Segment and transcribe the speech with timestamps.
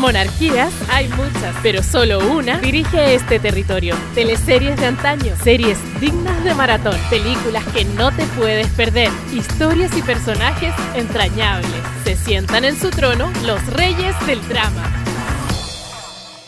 [0.00, 3.94] Monarquías hay muchas, pero solo una dirige este territorio.
[4.14, 10.00] Teleseries de antaño, series dignas de maratón, películas que no te puedes perder, historias y
[10.00, 11.70] personajes entrañables.
[12.04, 14.90] Se sientan en su trono los reyes del drama.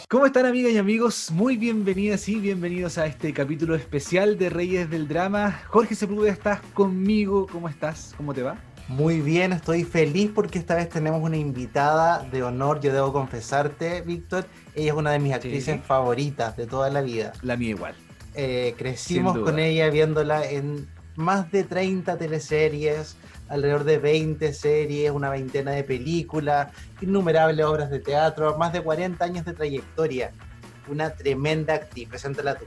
[0.09, 1.31] ¿Cómo están amigas y amigos?
[1.31, 5.61] Muy bienvenidas y bienvenidos a este capítulo especial de Reyes del Drama.
[5.69, 7.47] Jorge Sepúlveda, estás conmigo.
[7.53, 8.15] ¿Cómo estás?
[8.17, 8.57] ¿Cómo te va?
[8.93, 12.79] Muy bien, estoy feliz porque esta vez tenemos una invitada de honor.
[12.83, 14.45] Yo debo confesarte, Víctor,
[14.75, 17.33] ella es una de mis actrices favoritas de toda la vida.
[17.41, 17.95] La mía igual.
[18.35, 20.87] Eh, crecimos con ella viéndola en
[21.17, 23.17] más de 30 teleseries,
[23.49, 26.69] alrededor de 20 series, una veintena de películas,
[27.01, 30.33] innumerables obras de teatro, más de 40 años de trayectoria.
[30.87, 32.11] Una tremenda actriz.
[32.11, 32.67] Preséntala tú.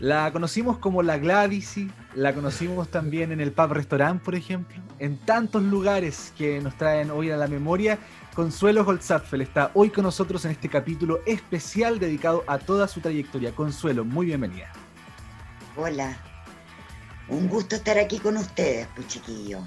[0.00, 1.76] La conocimos como la Gladys,
[2.14, 7.10] la conocimos también en el Pub Restaurant, por ejemplo, en tantos lugares que nos traen
[7.10, 7.98] hoy a la memoria.
[8.34, 13.52] Consuelo Holzapfel está hoy con nosotros en este capítulo especial dedicado a toda su trayectoria.
[13.52, 14.72] Consuelo, muy bienvenida.
[15.76, 16.16] Hola,
[17.28, 19.60] un gusto estar aquí con ustedes, pues chiquillo.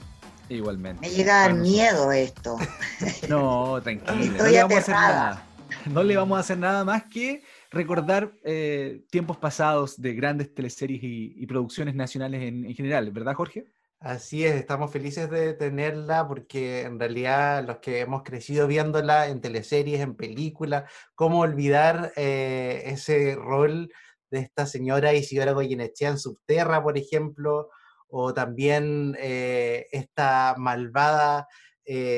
[0.50, 1.02] Igualmente.
[1.02, 2.58] Me llega a dar miedo esto.
[3.30, 4.38] No, tranquilo.
[4.38, 5.44] no le vamos a hacer nada.
[5.86, 11.02] No le vamos a hacer nada más que recordar eh, tiempos pasados de grandes teleseries
[11.04, 13.66] y, producciones nacionales en, general, ¿verdad, Jorge?
[14.00, 19.42] Así es, estamos felices de tenerla porque en realidad los que hemos crecido viéndola en
[19.42, 23.92] teleseries, en películas, ¿cómo olvidar eh, ese rol
[24.30, 27.70] de esta señora Isidora Goyenechea en Subterra, por ejemplo,
[28.08, 31.48] o también eh, esta malvada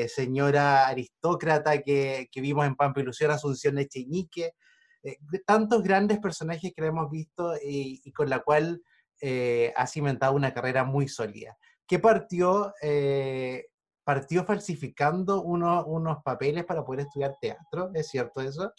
[0.08, 4.54] señora aristócrata que, vimos en Pampa Ilusión, Asunción Echeñique,
[5.02, 8.82] eh, tantos grandes personajes que hemos visto y, con la cual
[9.20, 11.56] eh, ha cimentado una carrera muy sólida.
[11.86, 13.66] Que partió, eh,
[14.04, 18.72] partió falsificando unos papeles para poder estudiar teatro, ¿es cierto eso?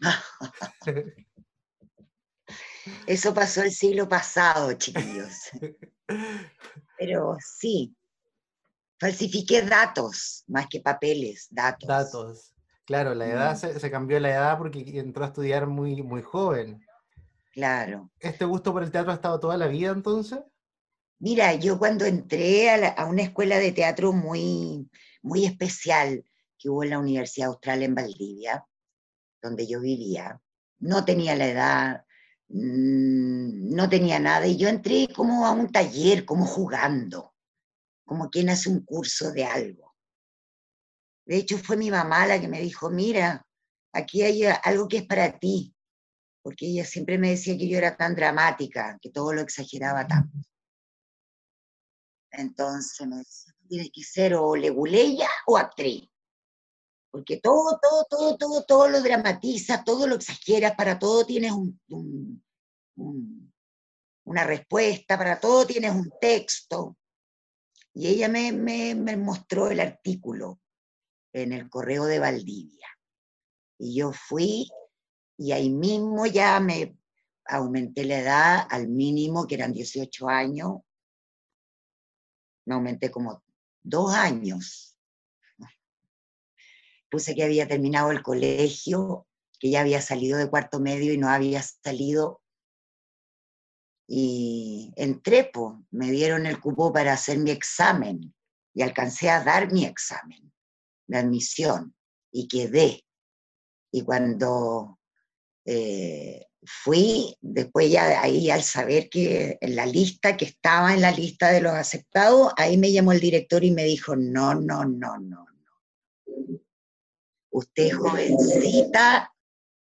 [3.06, 5.50] Eso pasó el siglo pasado, chiquillos.
[6.98, 7.94] Pero sí,
[8.98, 11.88] falsifiqué datos más que papeles, datos.
[11.88, 12.51] Datos.
[12.92, 16.84] Claro, la edad se, cambió la edad porque entró a estudiar muy, muy joven.
[17.50, 18.10] Claro.
[18.20, 20.40] ¿Este gusto por el teatro ha estado toda la vida entonces?
[21.18, 24.90] Mira, yo cuando entré a, una escuela de teatro muy,
[25.22, 26.22] muy especial
[26.58, 28.62] que hubo en la Universidad Austral en Valdivia,
[29.40, 30.38] donde yo vivía,
[30.78, 32.04] no tenía la edad,
[32.48, 37.32] mm, no tenía nada, y yo entré como a un taller, como jugando,
[38.04, 39.91] como quien hace un curso de algo.
[41.24, 43.46] De hecho, fue mi mamá la que me dijo, mira,
[43.92, 45.74] aquí hay algo que es para ti,
[46.42, 50.36] porque ella siempre me decía que yo era tan dramática, que todo lo exageraba tanto.
[52.32, 56.08] Entonces me decía, tienes que ser o leguleya o actriz,
[57.10, 62.42] porque todo, todo, todo, todo, todo lo dramatiza, todo lo exageras, para todo tienes un,
[64.24, 66.96] una respuesta, para todo tienes un texto.
[67.92, 70.61] Y ella me, me, me mostró el artículo
[71.32, 72.88] en el correo de Valdivia.
[73.78, 74.68] Y yo fui
[75.36, 76.96] y ahí mismo ya me
[77.46, 80.80] aumenté la edad al mínimo, que eran 18 años.
[82.64, 83.42] Me aumenté como
[83.82, 84.96] dos años.
[87.10, 89.26] Puse que había terminado el colegio,
[89.58, 92.40] que ya había salido de cuarto medio y no había salido.
[94.06, 98.34] Y entré, pues, me dieron el cupo para hacer mi examen
[98.74, 100.51] y alcancé a dar mi examen
[101.06, 101.94] la admisión
[102.30, 103.04] y quedé.
[103.90, 104.98] Y cuando
[105.64, 111.10] eh, fui, después ya ahí al saber que en la lista, que estaba en la
[111.10, 115.18] lista de los aceptados, ahí me llamó el director y me dijo, no, no, no,
[115.18, 115.46] no, no.
[117.50, 119.32] Usted es jovencita,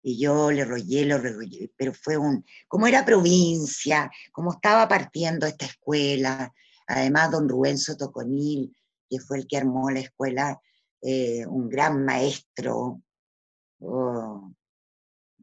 [0.08, 5.46] y yo le rollé, lo rollé, pero fue un, como era provincia, como estaba partiendo
[5.46, 6.52] esta escuela,
[6.86, 8.72] además don Rubén Sotoconil,
[9.10, 10.60] que fue el que armó la escuela,
[11.02, 13.02] eh, un gran maestro,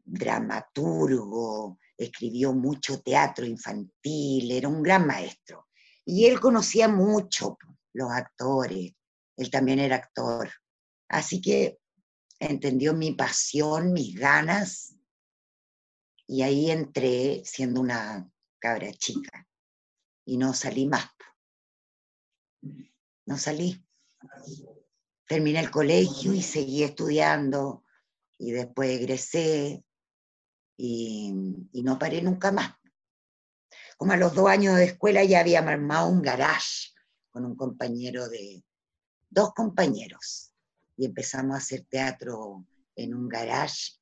[0.04, 5.68] dramaturgo, escribió mucho teatro infantil, era un gran maestro.
[6.04, 7.56] Y él conocía mucho
[7.94, 8.92] los actores,
[9.36, 10.50] él también era actor.
[11.08, 11.78] Así que
[12.38, 14.96] entendió mi pasión, mis ganas,
[16.26, 19.46] y ahí entré siendo una cabra chica.
[20.26, 21.10] Y no salí más.
[23.26, 23.84] No salí
[25.26, 27.84] terminé el colegio y seguí estudiando
[28.38, 29.84] y después egresé
[30.76, 31.32] y,
[31.82, 32.74] no paré nunca más.
[33.96, 36.92] Como a los dos años de escuela ya había armado un garage
[37.30, 38.64] con un compañero de,
[39.34, 40.52] dos compañeros,
[40.96, 43.94] y empezamos a hacer teatro en un garage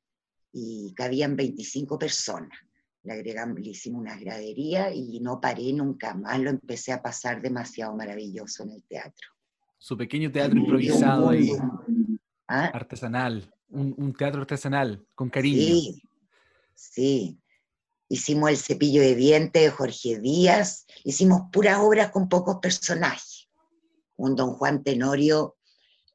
[0.53, 2.59] y cabían 25 personas.
[3.03, 7.41] Le agregamos, le hicimos una gradería y no paré nunca más, lo empecé a pasar
[7.41, 9.29] demasiado maravilloso en el teatro.
[9.83, 11.51] Su pequeño teatro improvisado ahí,
[12.47, 12.67] ¿Ah?
[12.67, 15.57] artesanal, un, un, teatro artesanal, con cariño.
[15.57, 16.03] Sí,
[16.73, 17.41] sí.
[18.09, 23.49] Hicimos El cepillo de dientes de Jorge Díaz, hicimos puras obras con pocos personajes.
[24.15, 25.57] Un Don Juan Tenorio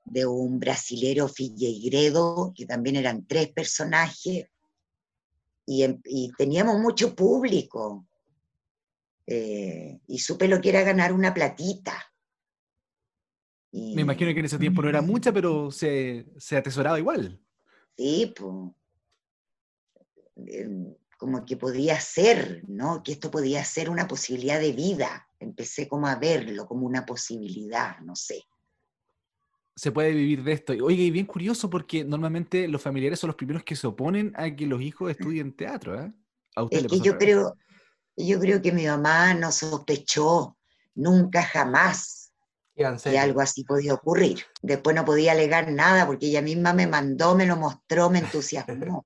[0.05, 4.45] de un brasilero Figueiredo, que también eran tres personajes,
[5.65, 8.07] y, teníamos mucho público.
[9.25, 12.01] Eh, y supe lo que era ganar una platita.
[13.95, 17.39] Me imagino que en ese tiempo no era mucha, pero se, se atesoraba igual.
[17.97, 18.71] Sí, pues.
[21.17, 23.01] Como que podía ser, ¿no?
[23.03, 25.27] Que esto podía ser una posibilidad de vida.
[25.39, 28.45] Empecé como a verlo como una posibilidad, no sé
[29.77, 30.73] se puede vivir de esto.
[30.81, 34.49] Oye, y bien curioso porque normalmente los familiares son los primeros que se oponen a
[34.49, 36.01] que los hijos estudien teatro.
[36.01, 36.11] ¿eh?
[36.55, 37.55] A usted es que yo creo,
[38.17, 40.57] yo creo que mi mamá no sospechó
[40.95, 42.16] nunca jamás
[43.03, 44.43] que algo así podía ocurrir.
[44.61, 49.05] Después no podía alegar nada porque ella misma me mandó, me lo mostró, me entusiasmó.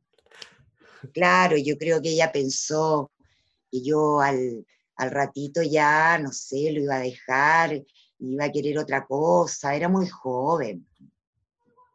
[1.14, 3.12] claro, yo creo que ella pensó
[3.72, 4.66] que yo al,
[4.98, 7.84] al ratito ya, no sé, lo iba a dejar
[8.22, 10.88] iba a querer otra cosa, era muy joven.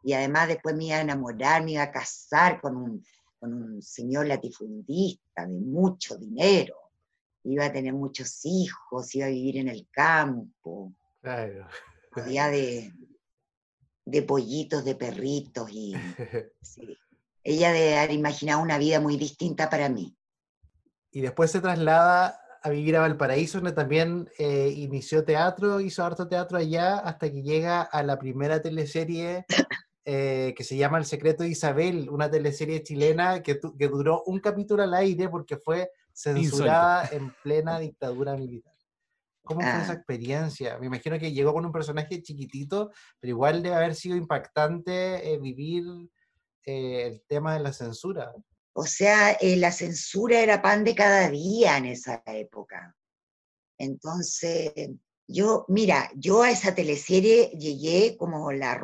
[0.03, 3.05] Y además después me iba a enamorar, me iba a casar con un,
[3.39, 6.75] con un señor latifundista de mucho dinero.
[7.43, 10.93] Iba a tener muchos hijos, iba a vivir en el campo.
[11.27, 12.51] Claro.
[12.51, 12.93] de,
[14.05, 15.69] de pollitos, de perritos.
[15.71, 15.93] Y,
[17.43, 20.17] Ella debe haber imaginado una vida muy distinta para mí.
[21.11, 26.27] Y después se traslada a vivir a Valparaíso, donde también eh, inició teatro, hizo harto
[26.27, 29.45] teatro allá, hasta que llega a la primera teleserie
[30.03, 34.39] eh, que se llama El secreto de Isabel, una teleserie chilena que, que duró un
[34.41, 38.76] capítulo al aire porque fue censurada en plena dictadura militar.
[39.47, 39.95] ¿Cómo fue esa ah.
[39.95, 40.77] experiencia?
[40.77, 45.39] Me imagino que llegó con un personaje chiquitito, pero igual debe haber sido impactante eh,
[45.39, 45.85] vivir
[46.63, 48.33] el tema de la censura.
[48.73, 52.95] O sea, eh, la censura era pan de cada día en esa época.
[53.79, 54.71] Entonces,
[55.27, 58.79] yo, mira, yo a esa teleserie llegué como la,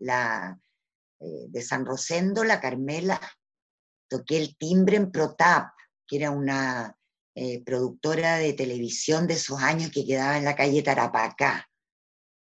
[0.00, 0.60] la
[1.20, 3.20] eh, de San Rosendo, la Carmela,
[4.08, 5.70] toqué el timbre en Protap,
[6.06, 6.96] que era una
[7.34, 11.68] eh, productora de televisión de esos años que quedaba en la calle Tarapacá.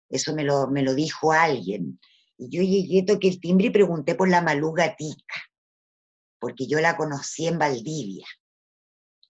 [0.09, 1.99] Eso me lo, me lo dijo alguien.
[2.37, 5.35] Y yo llegué, toqué el timbre y pregunté por la maluga tica
[6.39, 8.25] porque yo la conocí en Valdivia,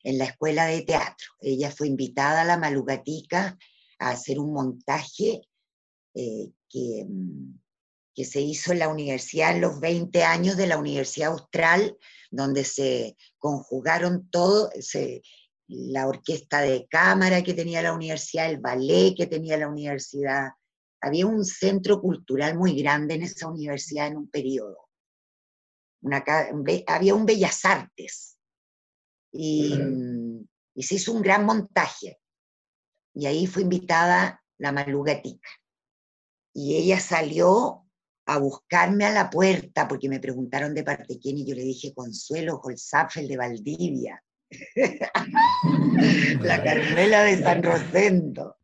[0.04, 1.28] en la escuela de teatro.
[1.42, 3.58] Ella fue invitada a la Malugatica
[4.00, 5.42] a hacer un montaje
[6.14, 7.60] eh, que, mm,
[8.16, 11.98] que, se hizo en la universidad en los 20 años de la Universidad Austral,
[12.32, 14.70] donde se conjugaron todo,
[15.70, 20.50] la orquesta de cámara que tenía la universidad, el ballet que tenía la universidad.
[21.02, 24.90] Había un centro cultural muy grande en esa universidad en un periodo
[26.88, 28.38] había un Bellas Artes
[29.32, 29.78] y,
[30.76, 32.20] se hizo un gran montaje.
[33.14, 35.50] Y ahí fue invitada la Malugatica.
[36.54, 37.86] Y ella salió
[38.26, 41.94] a buscarme a la puerta porque me preguntaron de parte quién y yo le dije
[41.94, 44.24] Consuelo Holzapfel de Valdivia.
[46.42, 48.58] la Carmela de San Rosendo.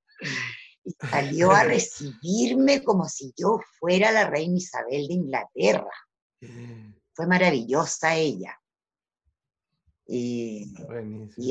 [0.83, 5.91] Y salió a recibirme como si yo fuera la reina Isabel de Inglaterra.
[7.13, 8.59] Fue maravillosa ella.
[10.07, 10.71] Y,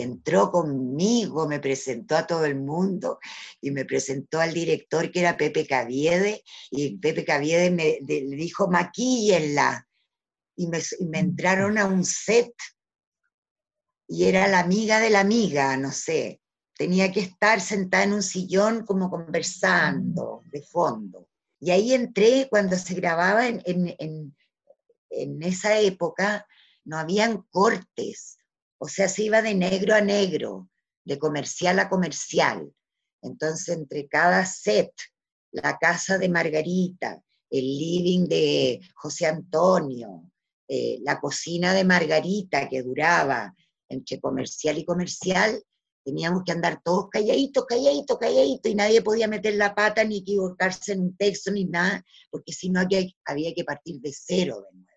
[0.01, 3.19] entró conmigo, me presentó a todo el mundo
[3.61, 8.69] y me presentó al director que era Pepe Caviede y Pepe Caviede me le dijo
[8.69, 9.89] maquíllenla
[10.55, 12.55] y me, y me entraron a un set
[14.07, 16.41] y era la amiga de la amiga, no sé,
[16.77, 21.29] tenía que estar sentada en un sillón como conversando de fondo.
[21.61, 26.47] Y ahí entré cuando se grababa en, en esa época
[26.85, 28.39] no habían cortes,
[28.79, 30.69] o sea, se iba de negro a negro,
[31.05, 32.71] de comercial a comercial.
[33.23, 34.93] Entonces, entre cada set,
[35.53, 40.31] la casa de Margarita, el living de José Antonio,
[40.69, 43.55] eh, la cocina de Margarita que duraba
[43.89, 45.63] entre comercial y comercial,
[46.05, 50.93] teníamos que andar todos calladitos, calladitos, calladitos, y nadie podía meter la pata ni equivocarse
[50.93, 54.95] en un texto ni nada, porque si no había, que partir de cero de nuevo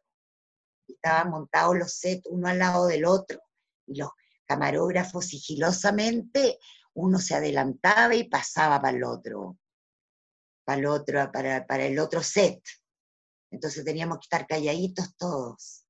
[0.87, 3.41] estaban montados los sets uno al lado del otro,
[3.85, 4.09] y los
[4.45, 6.59] camarógrafos sigilosamente,
[6.93, 9.57] uno se adelantaba y pasaba para el otro,
[10.65, 12.61] para el otro, para el otro set.
[13.51, 15.86] Entonces teníamos que estar calladitos todos.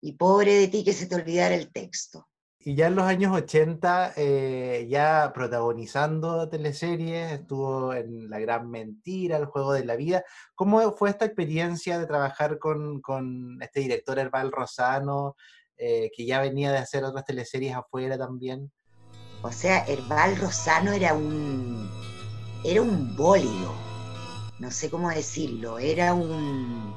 [0.00, 2.28] Y pobre de ti que se te olvidara el texto.
[2.60, 9.36] Y ya en los años 80, eh, ya protagonizando teleseries, estuvo en La Gran Mentira,
[9.36, 10.24] El Juego de la Vida.
[10.54, 15.36] ¿Cómo fue esta experiencia de trabajar con, con este director Herbal Rosano,
[15.76, 18.70] eh, que ya venía de hacer otras teleseries afuera también?
[19.42, 21.88] O sea, Herbal Rosano era un,
[22.64, 23.72] era un bólido,
[24.58, 26.92] no sé cómo decirlo, era un,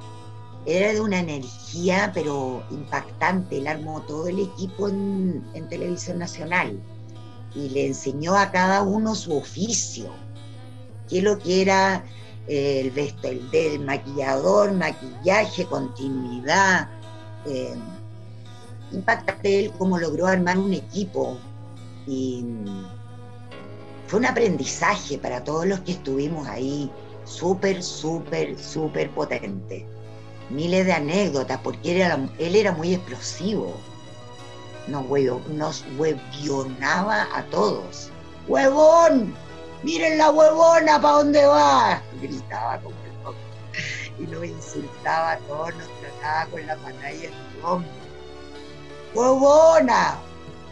[0.66, 6.80] era de una energía pero impactante, él armó todo el equipo en, televisión nacional
[7.56, 10.10] y le enseñó a cada uno su oficio,
[11.10, 12.04] qué lo que era
[12.48, 16.90] eh, el, el del maquillador, maquillaje, continuidad.
[17.46, 17.76] Eh,
[18.92, 21.38] impactante él cómo logró armar un equipo
[22.08, 22.46] y
[24.08, 26.92] fue un aprendizaje para todos los que estuvimos ahí,
[27.24, 29.88] súper, súper, súper potente.
[30.52, 33.76] Miles de anécdotas, porque él era, muy explosivo.
[34.88, 35.06] Nos,
[35.50, 38.10] nos huevionaba a todos.
[38.48, 39.34] ¡Huevón!
[39.84, 42.02] ¡Miren la huevona para dónde va!
[42.22, 43.38] Gritaba como el loco.
[44.20, 47.92] Y nos insultaba a todos, nos trataba con la pantalla del hombro.
[49.14, 50.20] ¡Huevona!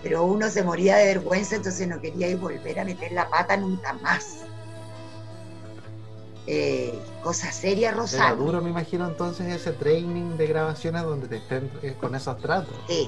[0.01, 3.93] pero uno se moría de vergüenza, entonces no quería volver a meter la pata nunca
[3.93, 4.39] más.
[6.51, 7.96] Eh, cosa seria.
[8.12, 12.39] Era duro, me imagino, entonces ese training de grabaciones donde te estén eh, con esos
[12.39, 12.74] tratos.
[12.88, 13.08] Sí.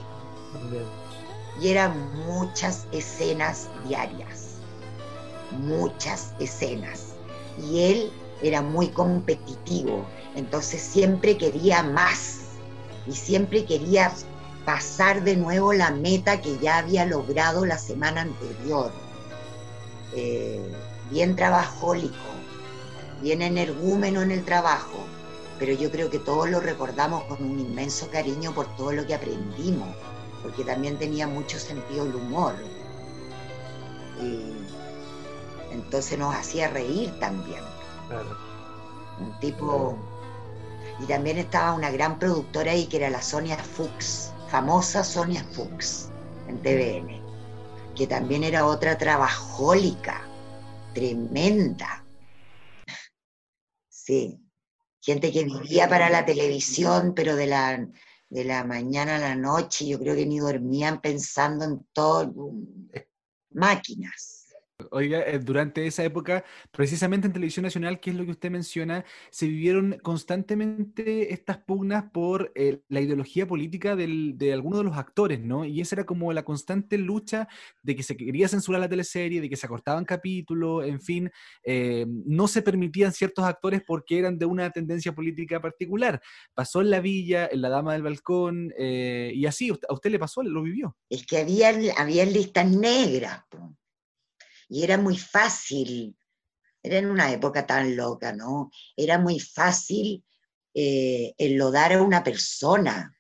[1.60, 4.58] Y eran muchas escenas diarias.
[5.58, 7.14] Muchas escenas.
[7.58, 8.12] Y él
[8.44, 10.06] era muy competitivo,
[10.36, 12.42] entonces siempre quería más.
[13.08, 14.12] Y siempre quería
[14.66, 18.92] pasar de nuevo la meta que ya había logrado la semana anterior.
[20.14, 20.72] Eh,
[21.10, 22.16] bien trabajólico,
[23.22, 25.06] bien energúmeno en el trabajo,
[25.60, 29.16] pero yo creo que todos lo recordamos con un inmenso cariño por todo lo que
[29.16, 29.90] aprendimos,
[30.42, 32.56] porque también tenía mucho sentido el humor.
[34.22, 34.54] Y
[35.72, 37.62] entonces nos hacía reír también.
[39.20, 39.98] Un tipo...
[41.00, 46.10] Y también estaba una gran productora ahí que era la Sonia Fuchs famosa Sonia Fuchs
[46.48, 47.22] en TVN,
[47.96, 50.22] que también era otra trabajólica,
[50.94, 52.01] tremenda.
[54.04, 54.42] Sí,
[55.00, 57.88] gente que vivía para la televisión, pero de la,
[58.30, 62.34] de la mañana a la noche, yo creo que ni dormían pensando en todo,
[63.52, 64.31] máquinas.
[64.92, 69.06] Oiga, eh, durante esa época, precisamente en Televisión Nacional, que es lo que usted menciona,
[69.30, 75.40] se vivieron constantemente estas pugnas por eh, la ideología política de algunos de los actores,
[75.40, 75.66] ¿no?
[75.66, 77.48] Y esa era como la constante lucha
[77.84, 81.32] de que se quería censurar la teleserie, de que se acortaban capítulos, en fin,
[81.64, 86.22] eh, no se permitían ciertos actores porque eran de una tendencia política particular.
[86.54, 90.44] Pasó en La Villa, en La Dama del Balcón, y así, ¿a usted le pasó?
[90.44, 90.98] ¿Lo vivió?
[91.10, 93.42] Es que había, había listas negras
[94.72, 96.16] y era muy fácil,
[96.82, 98.72] era en una época tan loca, ¿no?
[98.96, 100.24] Era muy fácil
[100.74, 103.14] eh, enlodar a una persona.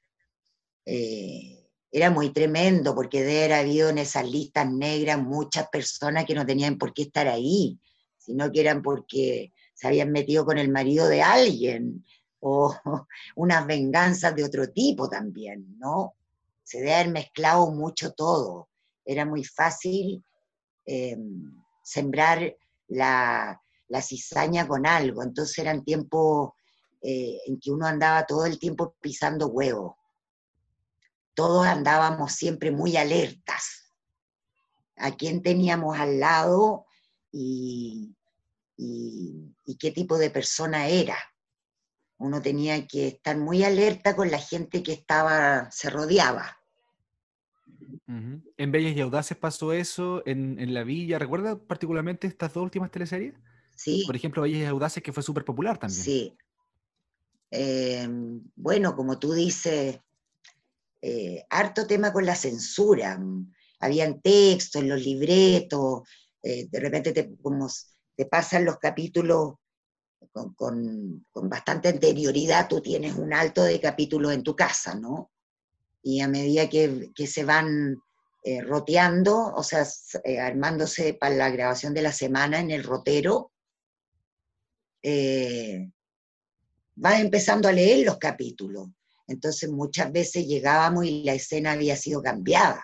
[0.85, 6.35] Eh, era muy tremendo porque de haber habido en esas listas negras muchas personas que
[6.35, 7.77] no tenían por qué estar ahí,
[8.17, 12.05] sino que eran porque se habían metido con el marido de alguien
[12.39, 12.73] o
[13.35, 16.15] unas venganzas de otro tipo también, ¿no?
[16.63, 18.69] Se debe haber mezclado mucho todo.
[19.03, 20.23] Era muy fácil
[20.85, 22.55] Em, sembrar
[22.87, 23.59] la,
[24.01, 25.23] cizaña con algo.
[25.23, 26.51] Entonces eran tiempos
[27.01, 29.97] eh, en que uno andaba todo el tiempo pisando huevo.
[31.33, 33.93] Todos andábamos siempre muy alertas.
[34.97, 36.85] A quién teníamos al lado
[37.31, 38.15] y,
[38.77, 41.17] y qué tipo de persona era.
[42.17, 46.60] Uno tenía que estar muy alerta con la gente que estaba, se rodeaba.
[48.57, 51.19] En Bellas y Audaces pasó eso, en, La Villa.
[51.19, 53.33] ¿Recuerda particularmente estas dos últimas teleseries?
[53.75, 54.03] Sí.
[54.05, 56.03] Por ejemplo, Bellas y Audaces, que fue súper popular también.
[56.03, 56.37] Sí.
[57.49, 59.99] Em, bueno, como tú dices,
[61.01, 63.19] eh, harto tema con la censura.
[63.79, 66.03] Habían textos en los libretos,
[66.43, 67.67] eh, de repente te, como
[68.15, 69.55] te pasan los capítulos
[70.31, 70.53] con,
[71.31, 75.31] con, bastante anterioridad, tú tienes un alto de capítulos en tu casa, ¿no?
[76.03, 77.97] Y a medida que, se van
[78.43, 79.85] eh, roteando, o sea,
[80.23, 83.51] eh, armándose para la grabación de la semana en el rotero,
[85.03, 85.89] eh,
[86.95, 88.87] vas empezando a leer los capítulos.
[89.27, 92.83] Entonces muchas veces llegábamos y la escena había sido cambiada,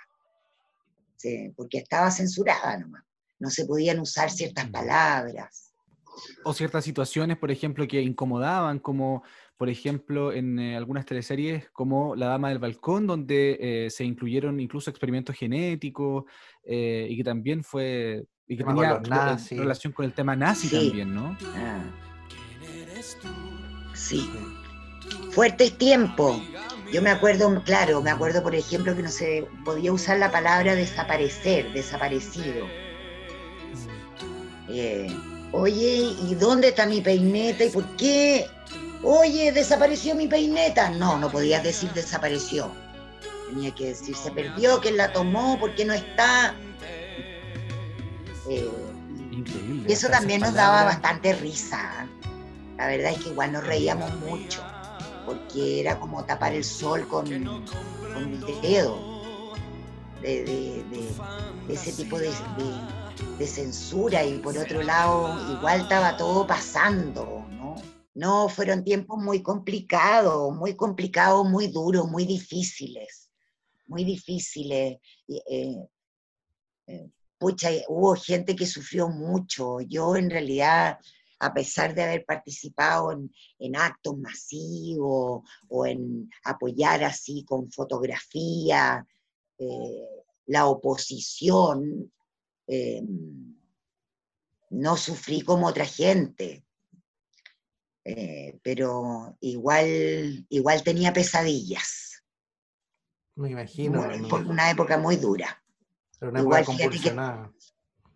[1.56, 3.04] porque estaba censurada nomás.
[3.40, 5.74] No se podían usar ciertas palabras.
[6.44, 9.24] O ciertas situaciones, por ejemplo, que incomodaban, como
[9.58, 14.60] por ejemplo, en eh, algunas teleseries como La Dama del Balcón, donde eh, se incluyeron
[14.60, 16.26] incluso experimentos genéticos
[16.64, 19.02] y que también fue y que tenía
[19.52, 21.38] relación con el tema nazi también, ¿no?
[21.56, 21.84] Ah.
[23.94, 24.30] Sí.
[25.32, 26.42] Fuertes tiempos.
[26.92, 30.76] Yo me acuerdo, claro, me acuerdo, por ejemplo, que no se podía usar la palabra
[30.76, 32.66] desaparecer, desaparecido.
[34.70, 35.08] Eh,
[35.52, 37.66] oye, ¿y dónde está mi peineta?
[37.66, 38.46] ¿Y por qué?
[39.04, 40.90] Oye, desapareció mi peineta.
[40.90, 42.72] No, no podías decir desapareció.
[43.50, 46.54] Tenía que decir se perdió, quién la tomó, por qué no está.
[48.50, 48.70] Eh,
[49.32, 49.92] Increíble.
[49.92, 52.08] Eso también nos daba bastante risa.
[52.78, 54.64] La verdad es que igual nos reíamos mucho
[55.28, 59.54] porque era como tapar el sol con, con mi dedo,
[60.22, 60.84] de,
[61.68, 62.32] ese tipo de,
[63.46, 67.46] censura y por otro lado igual estaba todo pasando,
[68.18, 68.50] ¿no?
[68.50, 73.30] Fueron tiempos muy complicados, muy complicados, muy duros, muy difíciles,
[73.86, 74.98] muy difíciles.
[75.28, 75.88] Eh,
[76.88, 79.82] eh, pucha, hubo gente que sufrió mucho.
[79.82, 80.98] Yo en realidad
[81.40, 83.12] a pesar de haber participado
[83.60, 89.06] en, actos masivos o en apoyar así con fotografía
[89.60, 92.12] eh, la oposición,
[94.72, 96.67] no sufrí como otra gente.
[98.10, 102.24] Eh, pero igual, igual tenía pesadillas.
[103.36, 104.02] Me imagino.
[104.48, 105.62] una época muy dura.
[106.22, 106.66] igual,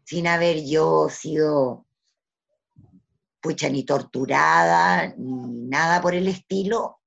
[0.06, 1.86] sin haber yo sido
[3.42, 7.00] pucha, ni torturada, ni nada por el estilo,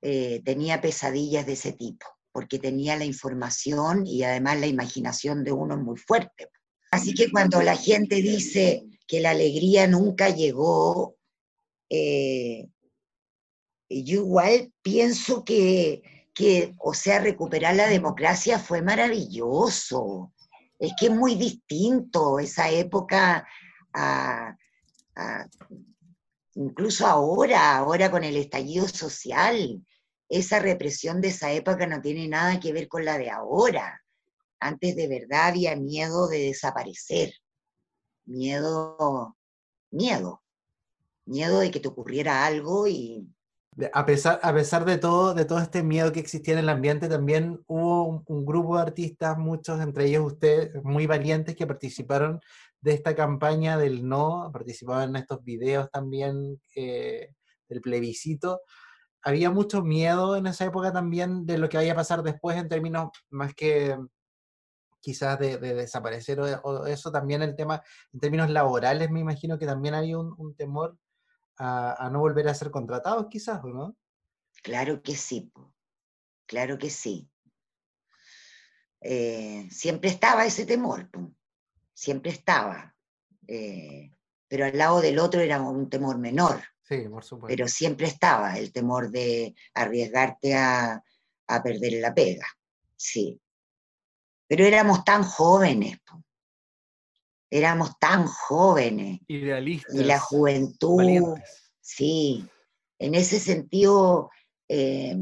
[0.00, 5.52] eh, tenía pesadillas de ese tipo, porque tenía la información y además la imaginación de
[5.52, 6.48] uno muy fuerte.
[6.92, 11.16] Así que cuando la gente dice que la alegría nunca llegó,
[11.94, 12.70] eh,
[13.90, 20.32] yo igual pienso que, que, o sea, recuperar la democracia fue maravilloso.
[20.78, 23.46] Es que es muy distinto esa época
[23.92, 24.56] a,
[26.54, 29.84] incluso ahora, ahora con el estallido social,
[30.30, 34.00] esa represión de esa época no tiene nada que ver con la de ahora.
[34.60, 37.34] Antes de verdad había miedo de desaparecer,
[38.24, 39.36] miedo,
[39.90, 40.42] miedo,
[41.26, 43.28] miedo de que te ocurriera algo y...
[43.94, 47.08] A pesar, a pesar de todo, de todo este miedo que existía en el ambiente,
[47.08, 52.38] también hubo un, grupo de artistas, muchos, entre ellos ustedes, muy valientes, que participaron
[52.82, 57.32] de esta campaña del no, participaba en estos videos también eh,
[57.66, 58.60] del plebiscito.
[59.22, 62.68] Había mucho miedo en esa época también de lo que vaya a pasar después en
[62.68, 63.96] términos más que
[65.02, 67.82] quizás de, desaparecer o, eso, también el tema
[68.12, 70.96] en términos laborales, me imagino que también había un, temor
[71.62, 73.96] a, no volver a ser contratados quizás, ¿o no?
[74.62, 75.52] Claro que sí,
[76.46, 77.28] claro que sí.
[79.00, 81.08] Eh, siempre estaba ese temor
[82.02, 82.94] siempre estaba,
[83.46, 84.10] eh,
[84.48, 86.60] pero al lado del otro era un temor menor.
[86.82, 87.46] Sí, por supuesto.
[87.46, 91.02] Pero siempre estaba el temor de arriesgarte a,
[91.62, 92.46] perder la pega,
[92.96, 93.38] sí.
[94.48, 95.98] Pero éramos tan jóvenes,
[97.52, 99.20] éramos tan jóvenes.
[99.28, 99.94] Idealistas.
[99.94, 101.38] Y la juventud,
[101.80, 102.44] sí,
[102.98, 104.30] en ese sentido...
[104.68, 105.16] Eh,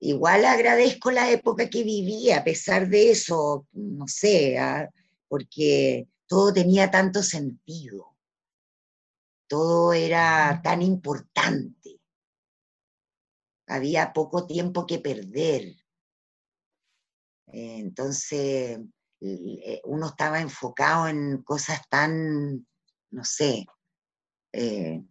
[0.00, 4.88] igual agradezco la época que viví, a pesar de eso, no sé, ¿ah?
[5.28, 8.14] porque todo tenía tanto sentido,
[9.48, 12.00] todo era tan importante,
[13.66, 15.74] había poco tiempo que perder.
[17.48, 18.78] Entonces,
[19.20, 22.66] uno estaba enfocado en cosas tan,
[23.10, 23.66] no sé,
[24.52, 25.02] eh,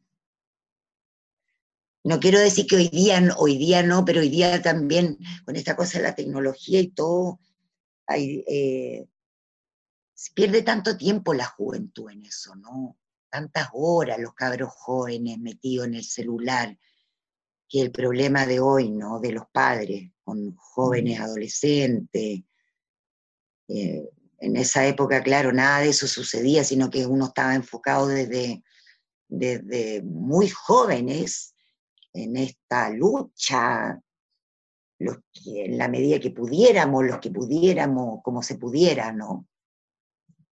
[2.06, 5.76] no quiero decir que hoy día, hoy día no, pero hoy día también con esta
[5.76, 7.40] cosa de la tecnología y todo,
[8.06, 9.08] hay, eh,
[10.14, 12.96] se pierde tanto tiempo la juventud en eso, ¿no?
[13.30, 16.78] Tantas horas los cabros jóvenes metidos en el celular,
[17.68, 19.20] que el problema de hoy, ¿no?
[19.20, 22.44] De los padres con jóvenes adolescentes.
[23.68, 28.64] Eh, en esa época, claro, nada de eso sucedía, sino que uno estaba enfocado desde,
[29.28, 31.56] desde muy jóvenes
[32.14, 34.00] en esta lucha,
[35.00, 39.48] los en la medida que pudiéramos, los que pudiéramos, como se pudiera, ¿no?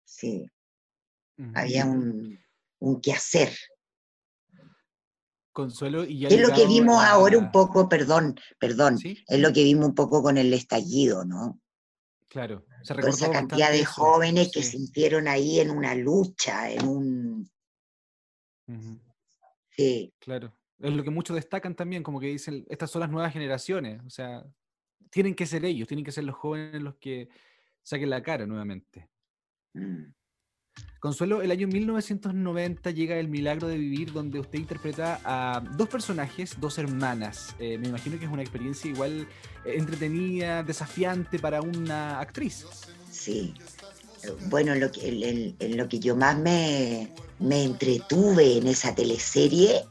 [0.04, 0.46] Sí.
[1.54, 2.38] Había un,
[2.80, 3.50] un quehacer.
[5.52, 9.88] Consuelo, y Es lo que vimos ahora un poco, perdón, perdón, es lo que vimos
[9.88, 11.60] un poco con el estallido, ¿no?
[12.28, 17.50] Claro, se esa cantidad de jóvenes que sintieron ahí en una lucha, en un...
[19.70, 20.12] Sí.
[20.18, 20.56] Claro.
[20.78, 24.00] Es lo que muchos destacan también, como que dicen, estas son las nuevas generaciones.
[24.06, 24.44] O sea,
[25.10, 27.28] tienen que ser ellos, tienen que ser los jóvenes los que
[27.82, 29.10] saquen la cara nuevamente.
[29.74, 30.12] Mm.
[31.00, 36.56] Consuelo, el año 1990 llega El Milagro de Vivir, donde usted interpreta a dos personajes,
[36.60, 37.54] dos hermanas.
[37.58, 39.26] Eh, me imagino que es una experiencia igual
[39.64, 42.66] eh, entretenida, desafiante para una actriz.
[43.10, 43.54] Sí.
[44.50, 48.94] Bueno, lo que, el- el- en lo que yo más me, me entretuve en esa
[48.94, 49.82] teleserie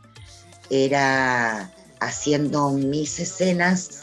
[0.69, 4.01] era haciendo mis escenas,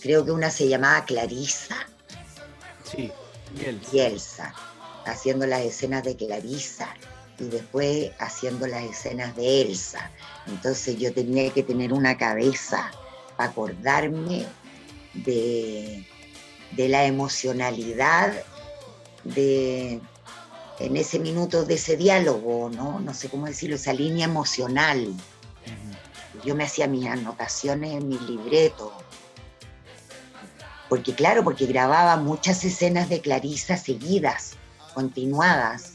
[0.00, 1.74] creo que una se llamaba Clarisa
[2.84, 3.10] Sí,
[3.60, 3.80] y él.
[5.06, 6.94] Haciendo las escenas de Clarisa
[7.38, 10.10] y después haciendo las escenas de Elsa.
[10.46, 12.90] Entonces yo tenía que tener una cabeza
[13.36, 14.46] para acordarme
[15.14, 16.06] de,
[16.72, 18.32] de la emocionalidad
[19.24, 20.00] de
[20.80, 23.00] en ese minuto de ese diálogo, ¿no?
[23.00, 25.14] No sé cómo decirlo, esa línea emocional.
[26.42, 28.90] Yo me hacía mis anotaciones en mi libreto.
[30.88, 34.56] Porque claro, porque grababa muchas escenas de Clarisa seguidas,
[34.94, 35.92] continuadas.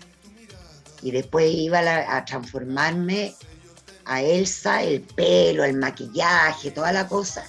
[1.01, 3.35] Y después iba a, transformarme
[4.05, 7.45] a Elsa, el pelo, el maquillaje, toda la cosa.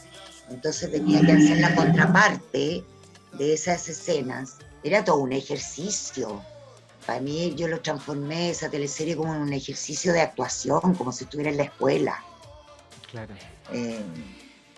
[0.51, 2.85] Entonces tenía que hacer la contraparte
[3.33, 4.57] de esas escenas.
[4.83, 6.43] Era todo un ejercicio.
[7.07, 11.25] Para mí yo lo transformé esa teleserie como en un ejercicio de actuación, como si
[11.25, 12.23] estuviera en la escuela
[13.11, 13.35] Claro.
[13.73, 14.01] eh,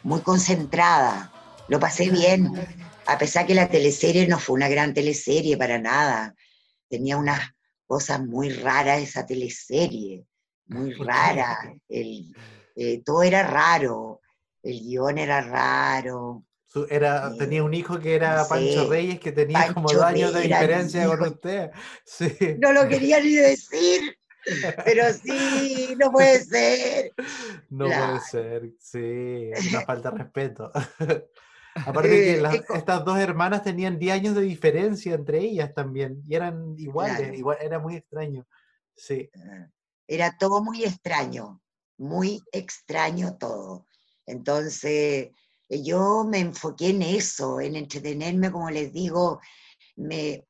[0.02, 1.32] muy concentrada.
[1.68, 2.52] Lo pasé bien,
[3.06, 6.34] a pesar que la teleserie no fue una gran teleserie para nada.
[6.88, 7.40] Tenía unas
[7.86, 10.26] cosas muy raras esa teleserie,
[10.66, 11.74] muy rara.
[11.88, 12.34] El,
[12.76, 14.20] eh, todo era raro,
[14.62, 16.44] el guion era raro.
[16.90, 17.38] Era, Sí.
[17.38, 18.46] tenía un hijo que era.
[18.46, 21.70] Pancho Reyes, que tenía como dos años de diferencia con usted.
[22.04, 22.36] Sí.
[22.58, 24.16] No lo quería ni decir,
[24.84, 27.12] pero sí, no puede ser.
[27.70, 28.06] No Claro.
[28.06, 30.70] puede ser, sí, una falta de respeto.
[31.86, 35.38] Aparte que Eh, las- es co- estas dos hermanas tenían 10 años de diferencia entre
[35.40, 37.34] ellas también, y eran iguales, Claro.
[37.34, 38.46] igual, era muy extraño.
[38.94, 39.30] Sí,
[40.06, 41.60] Era todo muy extraño,
[41.98, 43.86] muy extraño todo.
[44.26, 45.30] Entonces,
[45.68, 49.40] eh, yo me enfoqué en eso, en entretenerme, como les digo,
[49.96, 50.46] me,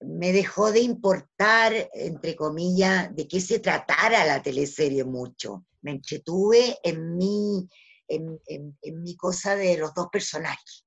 [0.00, 5.66] me dejó de importar, entre comillas, de qué se tratara la teleserie mucho.
[5.82, 7.68] Me entretuve en mi,
[8.10, 10.84] en, en- en mi cosa de los dos personajes,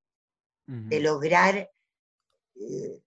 [0.68, 1.56] de lograr,
[2.56, 3.02] eh,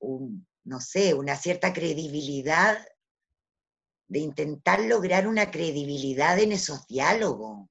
[0.00, 2.78] un- no sé, una cierta credibilidad,
[4.08, 7.68] de intentar lograr una credibilidad en esos diálogos.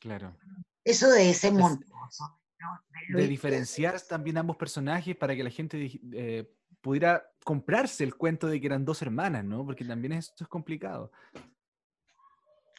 [0.00, 0.36] Claro.
[0.82, 2.40] Eso debe ser Es- monstruoso.
[2.58, 3.16] ¿no?
[3.18, 8.58] De diferenciar también ambos personajes para que la gente eh, pudiera comprarse el cuento de
[8.60, 9.64] que eran dos hermanas, ¿no?
[9.66, 11.12] Porque también esto es complicado.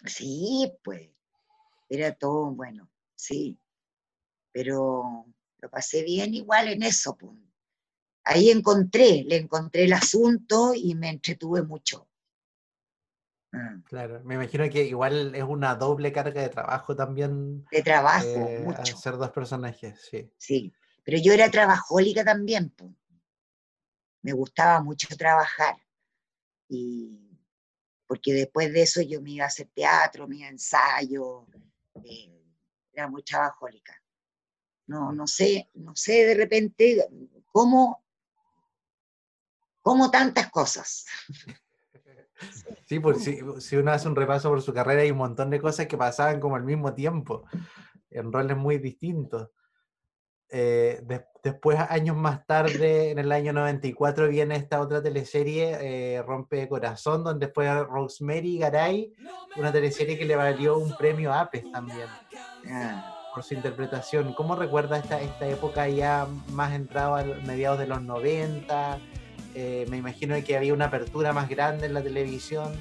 [0.06, 1.10] Sí, pues,
[1.90, 3.60] era todo bueno, sí.
[4.52, 5.26] Pero
[5.60, 7.34] lo pasé bien igual en eso, pues.
[8.24, 12.08] Ahí encontré, le encontré el asunto y me entretuve mucho.
[13.52, 14.22] Mm, claro.
[14.24, 18.82] Me imagino que igual es una doble carga de trabajo también De trabajo, eh, mucho.
[18.82, 20.32] hacer dos personajes, sí.
[20.38, 22.94] Sí, pero yo era trabajólica también, po.
[24.24, 25.76] me gustaba mucho trabajar.
[26.68, 27.20] Y
[28.08, 31.48] porque después de eso yo me iba a hacer teatro, me iba a ensayo,
[32.04, 32.44] eh,
[32.92, 33.94] era muy trabajólica.
[34.88, 37.08] No, no sé, no sé de repente
[37.52, 38.04] cómo,
[39.82, 41.06] cómo tantas cosas.
[42.86, 45.60] Sí, porque si, si uno hace un repaso por su carrera hay un montón de
[45.60, 47.44] cosas que pasaban como al mismo tiempo,
[48.12, 49.50] en roles muy distintos.
[50.50, 56.22] Eh, des- después, años más tarde, en el año 94, viene esta otra teleserie, eh,
[56.24, 59.14] Rompe Corazón, donde fue Rosemary Garay,
[59.56, 62.10] una teleserie que le valió un premio APES también
[62.70, 63.04] Ah,
[63.34, 64.34] por su interpretación.
[64.34, 69.00] ¿Cómo recuerda esta, esta época ya más entrado a mediados de los 90?
[69.54, 72.72] Eh, me imagino que había una apertura más grande en la televisión.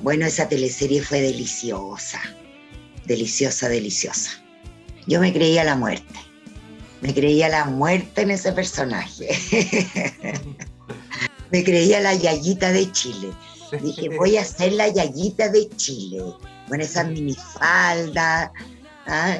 [0.00, 2.20] Bueno, esa teleserie fue deliciosa,
[3.06, 4.30] deliciosa, deliciosa.
[5.06, 6.14] Yo me creía la muerte,
[7.04, 9.28] me creía la muerte en ese personaje.
[11.52, 13.30] me creía la yayita de Chile.
[13.82, 16.22] Dije, voy a ser la yayita de Chile,
[16.66, 18.50] con esas minifaldas,
[19.06, 19.36] ¿ah?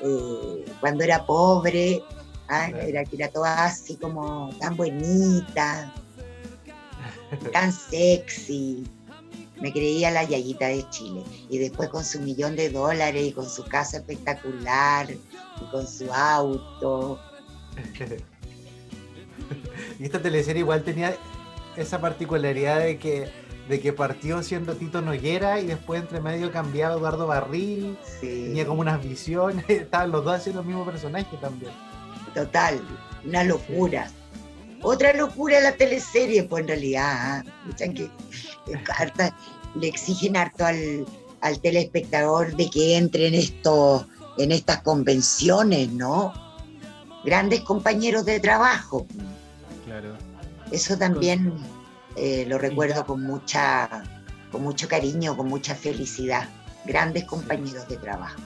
[0.00, 2.04] Eh, cuando era pobre,
[2.48, 2.68] ¿ah?
[2.68, 5.92] Era que era toda así como tan bonita,
[7.52, 8.84] tan sexy.
[9.60, 11.22] Me creía la yayita de Chile.
[11.48, 16.12] Y después con su millón de dólares y con su casa espectacular y con su
[16.12, 17.20] auto.
[19.98, 21.16] y esta teleserie igual tenía
[21.76, 23.30] esa particularidad de que
[23.68, 28.80] de que partió siendo Tito Noguera y después entre medio cambiaba Eduardo Barril, tenía como
[28.80, 31.72] unas visiones, estaban los dos haciendo el mismo personaje también.
[32.34, 32.80] Total,
[33.24, 34.10] una locura.
[34.82, 37.44] Otra locura la teleserie, pues en realidad, ¿ah?
[37.76, 38.10] que
[39.74, 41.04] le exigen harto al,
[41.40, 44.06] al telespectador de que entre en, esto,
[44.38, 46.32] en estas convenciones, ¿no?
[47.24, 49.06] Grandes compañeros de trabajo.
[49.84, 50.16] Claro.
[50.70, 51.52] Eso también
[52.16, 54.02] eh, lo recuerdo con, mucha,
[54.52, 56.48] con mucho cariño, con mucha felicidad.
[56.84, 58.40] Grandes compañeros de trabajo.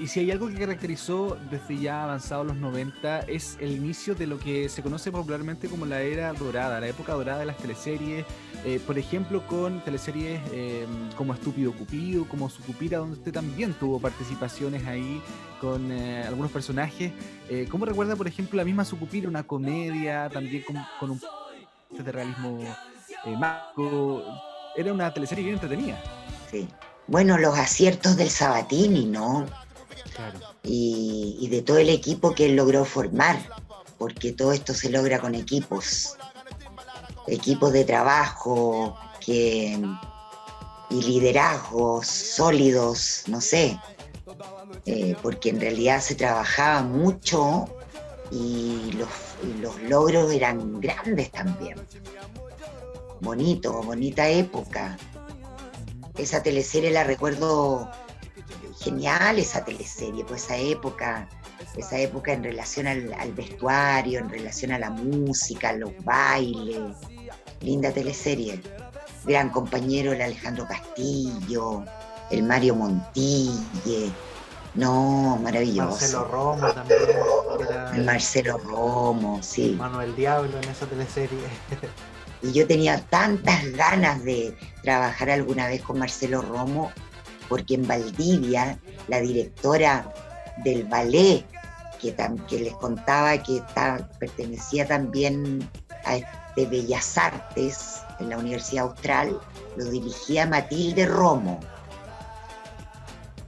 [0.00, 4.26] Y si hay algo que caracterizó desde ya avanzados los 90 es el inicio de
[4.26, 8.24] lo que se conoce popularmente como la era dorada, la época dorada de las teleseries,
[8.64, 14.00] eh, por ejemplo con teleseries em, como Estúpido Cupido, como Sucupira, donde usted también tuvo
[14.00, 15.20] participaciones ahí
[15.60, 17.12] con eh, algunos personajes.
[17.50, 21.20] Eh, ¿Cómo recuerda, por ejemplo, la misma Sucupira, una comedia, también con, con un
[22.02, 22.58] de realismo
[23.38, 24.24] mágico?
[24.74, 26.02] Era una teleserie bien entretenida.
[26.50, 26.66] Sí.
[27.06, 29.44] Bueno, los aciertos del Sabatini, ¿no?
[30.62, 33.38] Y, de todo el equipo que él logró formar,
[33.98, 36.16] porque todo esto se logra con equipos,
[37.26, 39.78] equipos de trabajo que,
[40.90, 43.78] y liderazgos sólidos, no sé,
[44.86, 47.66] eh, porque en realidad se trabajaba mucho
[48.30, 49.08] y los,
[49.42, 51.78] y los logros eran grandes también.
[53.20, 54.96] Bonito, bonita época.
[56.16, 57.90] Esa teleserie la recuerdo
[58.80, 61.28] genial esa teleserie, pues esa época,
[61.76, 66.96] esa época en relación al, vestuario, en relación a la música, a los bailes.
[67.60, 68.60] Linda teleserie.
[69.24, 71.84] Gran compañero el Alejandro Castillo,
[72.30, 74.10] el Mario Montille.
[74.74, 75.90] No, maravilloso.
[75.90, 77.00] Marcelo Romo también.
[77.94, 79.76] El Marcelo Romo, sí.
[79.78, 81.38] Manuel Diablo en esa teleserie.
[82.42, 86.90] y yo tenía tantas ganas de trabajar alguna vez con Marcelo Romo
[87.50, 90.10] porque en Valdivia la directora
[90.64, 91.44] del ballet,
[92.00, 92.14] que,
[92.58, 93.62] les contaba que
[94.18, 95.68] pertenecía también
[96.06, 99.38] a este Bellas Artes en la Universidad Austral,
[99.76, 101.60] lo dirigía Matilde Romo.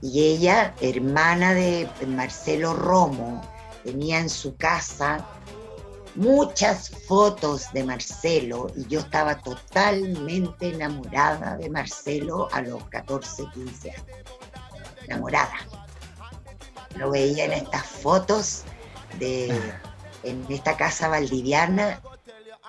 [0.01, 3.41] Y ella, hermana de Marcelo Romo,
[3.83, 5.25] tenía en su casa
[6.15, 13.91] muchas fotos de Marcelo y yo estaba totalmente enamorada de Marcelo a los 14, 15
[13.91, 14.05] años.
[15.07, 15.55] Enamorada.
[16.95, 18.63] Lo veía en estas fotos
[19.19, 19.59] de
[20.23, 22.01] en esta casa valdiviana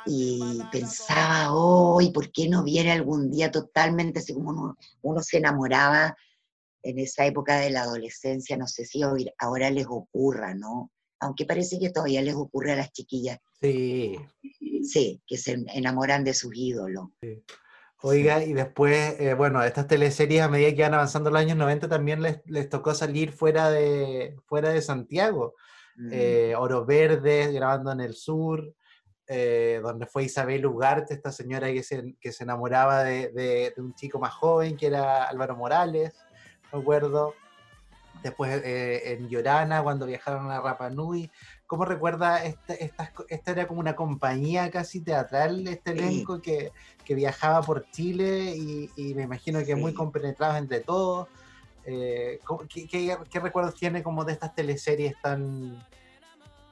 [0.06, 5.38] y pensaba, oh, por qué no viene algún día totalmente así como uno, uno se
[5.38, 6.14] enamoraba
[6.82, 8.56] en esa época de la adolescencia?
[8.56, 9.00] No sé si
[9.38, 10.90] ahora les ocurra, ¿no?
[11.24, 13.38] Aunque parece que todavía les ocurre a las chiquillas.
[13.60, 14.16] Sí.
[14.82, 17.08] Sí, que se enamoran de sus ídolos.
[18.02, 21.88] Oiga, y después, eh, bueno, estas teleseries a medida que van avanzando los años 90
[21.88, 25.54] también les, tocó salir fuera de, fuera de Santiago.
[25.96, 26.10] Mm.
[26.12, 28.74] Eh, Oro Verde, grabando en el sur,
[29.26, 33.94] eh, donde fue Isabel Ugarte, esta señora que se, que se enamoraba de, de, un
[33.94, 36.12] chico más joven, que era Álvaro Morales,
[36.70, 37.34] me acuerdo
[38.24, 41.30] después eh, en Llorana, cuando viajaron a Rapa Nui.
[41.66, 46.72] ¿Cómo recuerda, esta, esta, era como una compañía casi teatral, este elenco que,
[47.06, 51.28] viajaba por Chile y, me imagino que muy compenetrados entre todos?
[51.84, 52.40] Eh,
[52.90, 55.84] ¿qué, recuerdos tiene como de estas teleseries tan,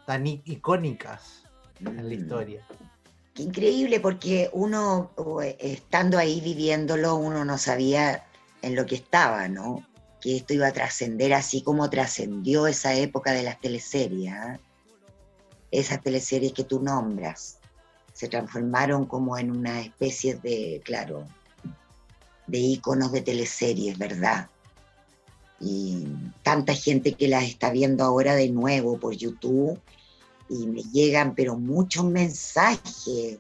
[0.07, 1.45] tan icónicas
[1.81, 2.13] en la mm.
[2.13, 2.67] historia?
[3.35, 5.11] Qué increíble, porque uno,
[5.59, 8.25] estando ahí viviéndolo, uno no sabía
[8.63, 9.83] en lo que estaba, ¿no?
[10.23, 14.33] Que esto iba a trascender así como trascendió esa época de las teleseries.
[14.33, 14.59] ¿ah?
[15.73, 17.59] Esas teleseries que tú nombras
[18.15, 21.27] se transformaron como en una especie de, claro,
[22.47, 24.49] de íconos de teleseries, ¿verdad?
[25.59, 26.07] Y
[26.43, 29.81] tanta gente que las está viendo ahora de nuevo por YouTube
[30.49, 33.39] y me llegan, pero muchos mensajes,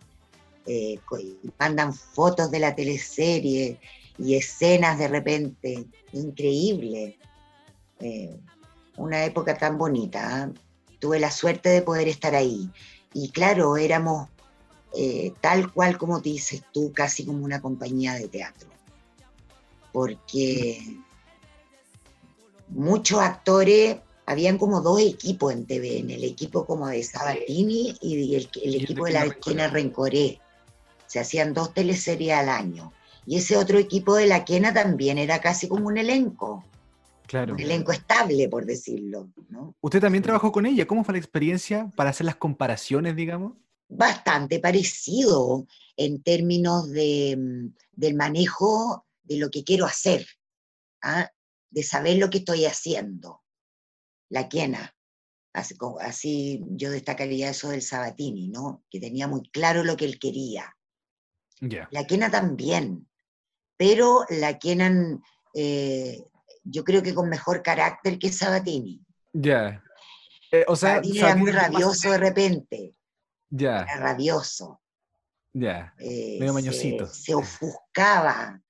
[0.66, 0.98] eh,
[1.58, 3.78] mandan fotos de la teleserie
[4.18, 7.16] y escenas de repente increíbles.
[8.00, 8.36] Eh,
[8.96, 10.44] una época tan bonita.
[10.44, 10.50] ¿ah?
[10.98, 12.70] Tuve la suerte de poder estar ahí.
[13.14, 14.28] Y claro, éramos
[14.94, 18.68] eh, tal cual como te dices tú, casi como una compañía de teatro.
[19.92, 20.98] Porque
[22.68, 28.48] muchos actores, habían como dos equipos en TVN, el equipo como de Sabatini y el,
[28.74, 30.40] equipo de la esquina Rencoré.
[31.06, 32.92] Se hacían dos teleseries al año
[33.26, 36.64] y ese otro equipo de la Quena también era casi como un elenco.
[37.26, 37.54] Claro.
[37.54, 39.30] Un elenco estable, por decirlo.
[39.48, 39.74] ¿no?
[39.80, 40.86] ¿Usted también trabajó con ella?
[40.86, 43.54] ¿Cómo fue la experiencia para hacer las comparaciones, digamos?
[43.94, 50.26] bastante parecido en términos de, mm, del manejo de lo que quiero hacer,
[51.02, 51.30] ¿ah?
[51.70, 53.42] de saber lo que estoy haciendo.
[54.28, 54.94] La quena.
[55.52, 58.84] Así, así, yo destacaría eso del Sabatini, ¿no?
[58.90, 60.74] Que tenía muy claro lo que él quería.
[61.90, 63.08] La quena también,
[63.82, 65.18] pero la quena
[65.54, 66.24] eh,
[66.62, 69.04] yo creo que con mejor carácter que Sabatini.
[69.32, 69.82] Ya.
[70.52, 72.94] Eh, o sea, Sabatini era muy rabioso de repente.
[73.50, 73.82] Ya.
[73.82, 74.80] Era rabioso.
[75.52, 75.92] Ya.
[75.98, 77.08] Eh, Medio mañosito.
[77.08, 78.62] Se, ofuscaba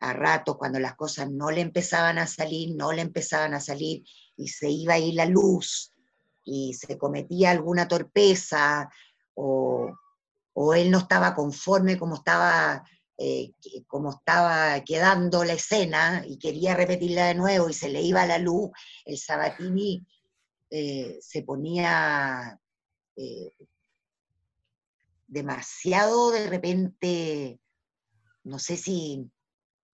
[0.00, 4.02] a ratos cuando las cosas no le empezaban a salir, no le empezaban a salir
[4.36, 5.92] y se iba a ir la luz
[6.42, 8.90] y se cometía alguna torpeza
[9.34, 9.96] o,
[10.54, 12.82] o él no estaba conforme como estaba
[13.18, 13.52] eh,
[13.86, 18.38] como estaba quedando la escena y quería repetirla de nuevo y se le iba la
[18.38, 18.70] luz,
[19.06, 20.06] el Sabatini
[20.68, 22.60] eh, se ponía
[23.16, 23.50] eh,
[25.26, 27.60] demasiado de repente,
[28.44, 29.30] no sé si,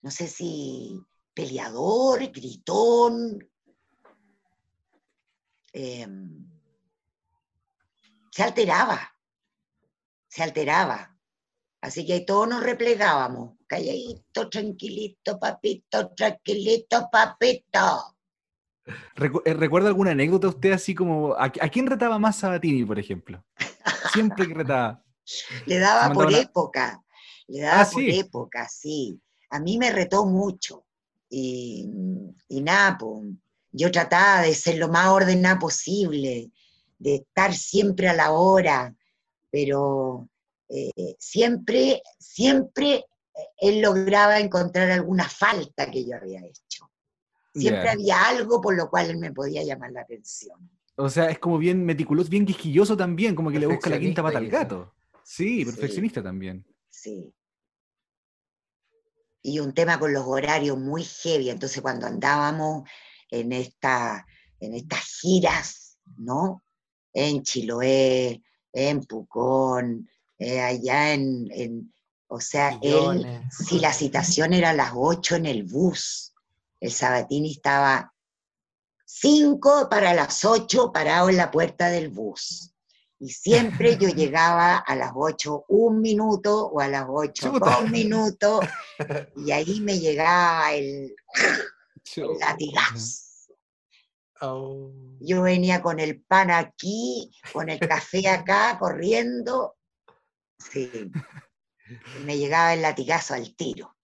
[0.01, 0.99] no sé si
[1.33, 3.49] peleador, gritón.
[8.33, 9.15] Se alteraba,
[10.27, 11.12] se alteraba.
[11.83, 13.59] Así que todos nos replegábamos.
[13.66, 18.16] Calladito, tranquilito, papito, tranquilito, papito.
[19.45, 23.45] Eh, ¿Recuerda alguna anécdota usted así como, a, quién retaba más Sabatini, por ejemplo?
[24.12, 25.03] Siempre que retaba.
[25.66, 27.03] Le daba por época,
[27.49, 29.21] le daba ah, por época, sí.
[29.51, 30.85] A mí me retó mucho.
[31.29, 31.88] Y,
[32.49, 32.99] y nada,
[33.73, 36.53] yo trataba de ser lo más ordenada posible,
[36.99, 38.95] de estar siempre a la hora,
[39.51, 40.29] pero
[40.75, 43.05] eh, siempre, siempre eh,
[43.59, 46.91] él lograba encontrar alguna falta que yo había hecho.
[47.55, 50.71] Siempre había algo por lo cual él me podía llamar la atención.
[50.97, 54.23] O sea, es como bien meticuloso, bien quisquilloso también, como que le busca la quinta
[54.23, 54.95] pata al gato.
[55.23, 56.65] Sí, perfeccionista también.
[56.89, 57.35] Sí.
[59.43, 61.51] Y un tema con los horarios muy heavy.
[61.51, 62.89] Entonces, cuando andábamos
[63.31, 64.27] en, esta,
[64.61, 66.63] en estas giras, ¿no?
[67.13, 70.09] En Chiloé, en Pucón,
[70.43, 71.93] eh, allá en,
[72.27, 76.35] o sea, él, si la citación era a las 8 en el bus,
[76.81, 78.13] el Sabatini estaba
[79.05, 82.75] 5 para las 8 parado en la puerta del bus.
[83.21, 88.65] Y siempre yo llegaba a las 8 un minuto o a las 8 dos minutos
[89.37, 91.15] y ahí me llegaba el,
[92.41, 93.23] latigazo.
[94.41, 94.91] Oh.
[95.21, 99.77] Yo venía con el pan aquí, con el café acá, corriendo,
[100.70, 101.11] Sí.
[102.25, 103.96] Me llegaba el latigazo al tiro.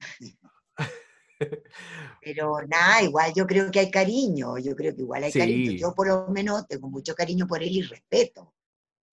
[2.22, 5.72] Pero nada, igual yo creo que hay cariño, yo creo que igual hay cariño.
[5.72, 8.54] Yo por lo menos tengo mucho cariño por él y respeto.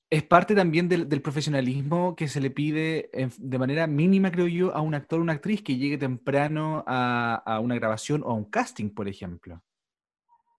[0.09, 4.81] Es parte también del, profesionalismo que se le pide de manera mínima, creo yo, a
[4.81, 8.89] un actor o una actriz que llegue temprano a, una grabación o a un casting,
[8.89, 9.63] por ejemplo.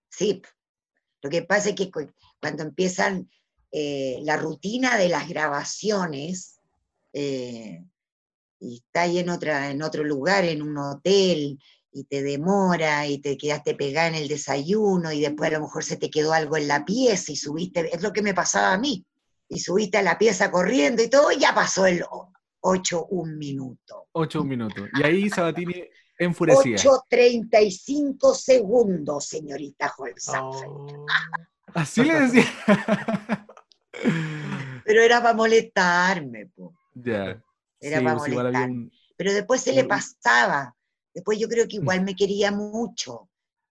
[0.09, 0.40] Sí,
[1.20, 1.90] lo que pasa es que
[2.40, 3.28] cuando empiezan
[3.73, 6.61] eh, la rutina de las grabaciones,
[7.15, 7.83] eh,
[8.61, 11.59] y está ahí en, otra, en otro lugar, en un hotel,
[11.91, 15.85] y te demora, y te quedaste pegada en el desayuno, y después a lo mejor
[15.85, 18.79] se te quedó algo en la pieza, y subiste, es lo que me pasaba a
[18.79, 19.07] mí,
[19.49, 22.05] y subiste a la pieza corriendo y todo, y ya pasó el
[22.61, 24.09] 8 un minuto.
[24.13, 24.87] 8 un minuto.
[24.99, 25.85] Y ahí Sabatini
[26.19, 26.77] enfurecía.
[26.77, 30.69] 8.35 segundos, señorita Holzapfel.
[30.69, 31.07] Oh.
[31.75, 32.45] Así le decía.
[34.85, 36.75] Pero era para molestarme, po.
[36.95, 37.43] Ya.
[37.81, 38.91] Era para pues molestarme.
[39.17, 40.75] Pero después se le pasaba.
[41.15, 43.29] Después yo creo que igual me quería mucho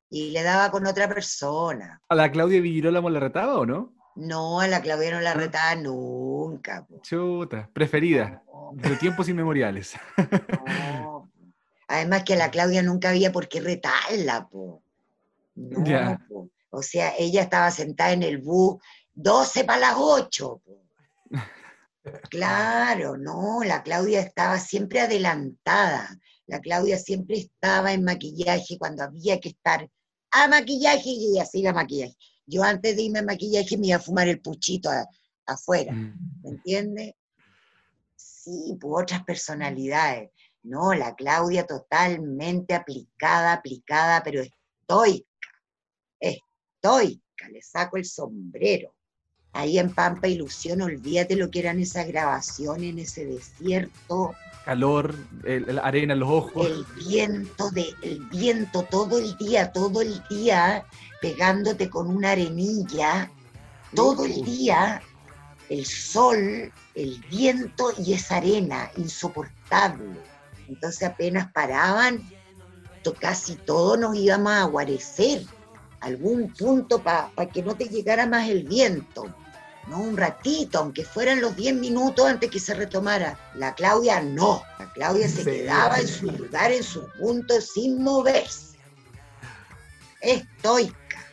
[0.10, 2.02] y le daba con otra persona.
[2.08, 3.94] ¿A la Claudia Villirola la retaba o no?
[4.16, 6.86] No, a la Claudia no la retaba nunca.
[6.86, 7.00] Po.
[7.02, 9.96] Chuta, preferida, de tiempos inmemoriales.
[11.02, 11.32] No.
[11.88, 14.82] Además que a la Claudia nunca había por qué retarla, po.
[15.56, 16.18] No,
[16.70, 18.82] O sea, ella estaba sentada en el bus
[19.14, 20.62] 12 para las 8.
[22.32, 26.20] Claro, no, la Claudia estaba siempre adelantada.
[26.48, 29.88] La Claudia siempre estaba en maquillaje cuando había que estar
[30.32, 32.18] a maquillaje y ella se iba a maquillaje.
[32.48, 34.90] Yo antes de irme a maquillaje me iba a fumar el puchito
[35.46, 36.42] afuera, mm.
[36.44, 37.14] ¿me entiendes?
[38.16, 40.32] Sí, por otras personalidades.
[40.64, 45.28] No, la Claudia totalmente aplicada, aplicada, pero estoica,
[46.20, 48.96] estoica, le saco el sombrero
[49.54, 54.34] ahí en Pampa Ilusión, olvídate lo que eran esas grabaciones en ese desierto.
[54.66, 56.68] Calor, la arena en los ojos.
[56.68, 60.86] El viento, de, el viento todo el día, todo el día,
[61.22, 63.32] pegándote con una arenilla,
[63.96, 65.02] todo el día.
[65.70, 70.20] el sol, el viento y esa arena insoportable.
[70.68, 72.22] Entonces apenas paraban,
[73.20, 75.44] casi todos nos íbamos a guarecer,
[76.00, 79.34] algún punto para que no te llegara más el viento.
[79.88, 80.00] ¿No?
[80.00, 83.38] Un ratito, aunque fueran los 10 minutos antes que se retomara.
[83.56, 88.78] La Claudia no, la Claudia se quedaba en su lugar, en su punto, sin moverse.
[90.22, 91.26] Estoica.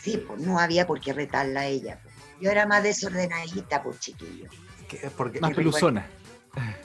[0.00, 2.00] Sí, pues no había por qué retarla a ella.
[2.02, 2.14] Pues.
[2.40, 4.48] Yo era más desordenadita, pues chiquillo.
[5.16, 6.06] Porque, más peluzona.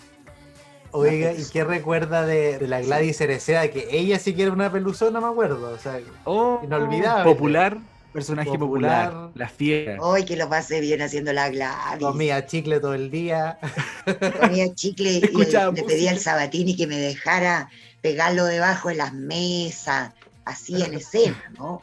[0.92, 3.70] Oiga, ¿y qué recuerda de, la Gladys Cereceda?
[3.70, 5.72] Que ella sí que era una peluzona, me acuerdo.
[5.72, 7.32] O sea, oh, inolvidable.
[7.32, 7.78] Popular,
[8.12, 9.98] personaje popular, la fiera.
[10.02, 12.06] Hoy que lo pasé bien haciendo la Gladys.
[12.06, 13.60] Comía chicle todo el día.
[14.42, 17.70] Comía chicle y le, pedía al Sabatini que me dejara
[18.02, 20.14] pegarlo debajo de las mesas,
[20.46, 21.82] así en escena, ¿no?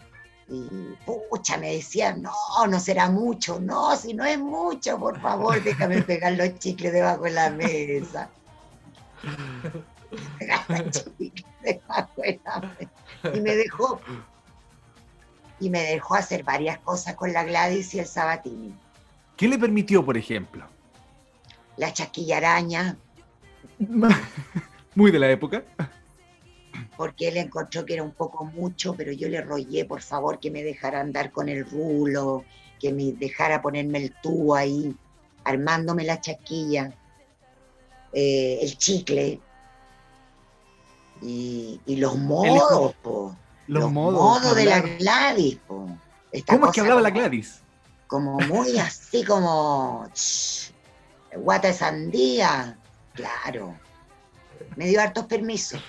[0.48, 0.68] Y
[1.04, 2.32] pucha, me decía, no,
[2.68, 7.24] no será mucho, no, si no es mucho, por favor, déjame pegar los chicles debajo
[7.24, 8.30] de la mesa.
[13.34, 14.00] y me dejó
[15.58, 18.74] y me dejó hacer varias cosas con la Gladys y el Sabatini.
[19.36, 20.66] ¿Qué le permitió, por ejemplo?
[21.76, 22.96] La chaquilla araña.
[24.94, 25.64] Muy de la época.
[26.96, 30.50] Porque él encontró que era un poco mucho, pero yo le rogué, por favor, que
[30.50, 32.44] me dejara andar con el rulo,
[32.80, 34.94] que me dejara ponerme el tubo ahí,
[35.44, 36.92] armándome la chaquilla,
[38.12, 39.40] eh, el chicle
[41.22, 42.94] y, los modos,
[43.66, 45.58] los, modos, de la Gladys.
[45.66, 47.60] ¿Cómo es que hablaba la Gladys?
[48.06, 50.08] Como muy así como
[51.34, 52.78] guata de sandía,
[53.14, 53.78] claro.
[54.76, 55.82] Me dio hartos permisos.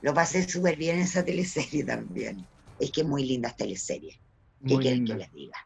[0.00, 2.46] Lo pasé súper bien en esa teleserie también.
[2.78, 4.18] Es que es muy linda esta teleserie.
[4.66, 5.56] ¿Qué quieren que les diga?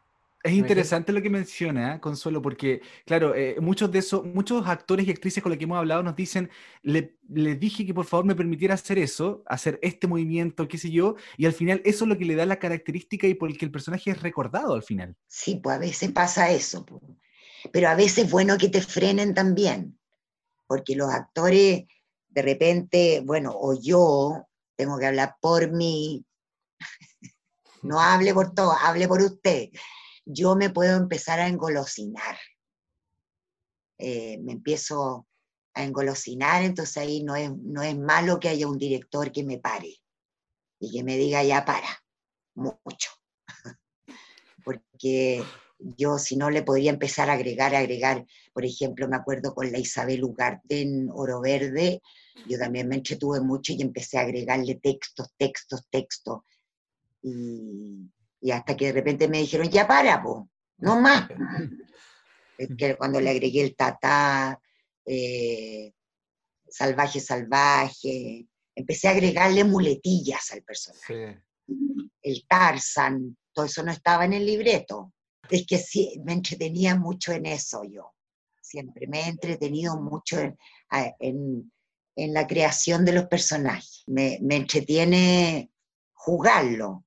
[0.47, 1.99] Es interesante lo que menciona, ¿eh?
[1.99, 5.77] Consuelo, porque, claro, eh, muchos de esos, muchos actores y actrices con los que hemos
[5.77, 6.49] hablado nos dicen,
[6.81, 11.15] le, dije que por favor me permitiera hacer eso, hacer este movimiento, qué sé yo,
[11.37, 13.65] y al final eso es lo que le da la característica y por el que
[13.65, 15.15] el personaje es recordado al final.
[15.27, 16.85] Sí, pues a veces pasa eso,
[17.71, 19.97] pero a veces es bueno que te frenen también,
[20.67, 21.83] porque los actores
[22.29, 26.23] de repente, bueno, o yo tengo que hablar por mí,
[27.81, 29.69] no hable por todo, hable por usted
[30.27, 32.37] yo me puedo empezar a engolosinar.
[33.97, 35.25] Eh, me empiezo
[35.73, 39.57] a engolosinar, entonces ahí no es, no es malo que haya un director que me
[39.57, 39.95] pare
[40.79, 41.87] y que me diga ya para,
[42.55, 43.09] mucho.
[44.65, 45.43] Porque
[45.79, 49.79] yo si no le podría empezar a agregar, agregar, por ejemplo, me acuerdo con la
[49.79, 52.01] Isabel Ugarte en Oro Verde,
[52.47, 56.41] yo también me entretuve mucho y empecé a agregarle textos, textos, textos.
[57.21, 58.09] Y,
[58.39, 61.27] y hasta que de repente me dijeron, ya para, po, no más.
[62.57, 64.59] es que cuando le agregué el tatá,
[65.05, 65.93] eh,
[66.67, 71.41] salvaje, salvaje, empecé a agregarle muletillas al personaje.
[72.21, 75.13] El Tarzan, todo eso no estaba en el libreto.
[75.49, 78.13] Es que sí, me entretenía mucho en eso yo.
[78.61, 81.71] Siempre me he entretenido mucho en,
[82.15, 84.03] la creación de los personajes.
[84.07, 85.71] Me, me entretiene
[86.13, 87.05] jugarlo,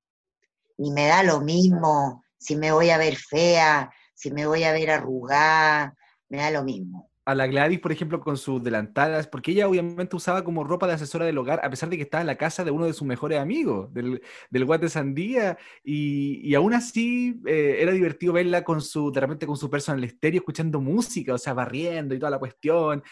[0.83, 4.73] y me da lo mismo si me voy a ver fea, si me voy a
[4.73, 5.95] ver arrugada,
[6.31, 7.11] me da lo mismo.
[7.27, 10.95] A la Gladys, por ejemplo, con sus delantadas, porque ella obviamente usaba como ropa de
[10.95, 13.07] asesora del hogar, a pesar de que estaba en la casa de uno de sus
[13.07, 18.81] mejores amigos, del, del Guate Sandía, y, y, aún así eh, era divertido verla con
[18.81, 22.39] su, de repente con su personal estéreo, escuchando música, o sea, barriendo y toda la
[22.39, 23.03] cuestión.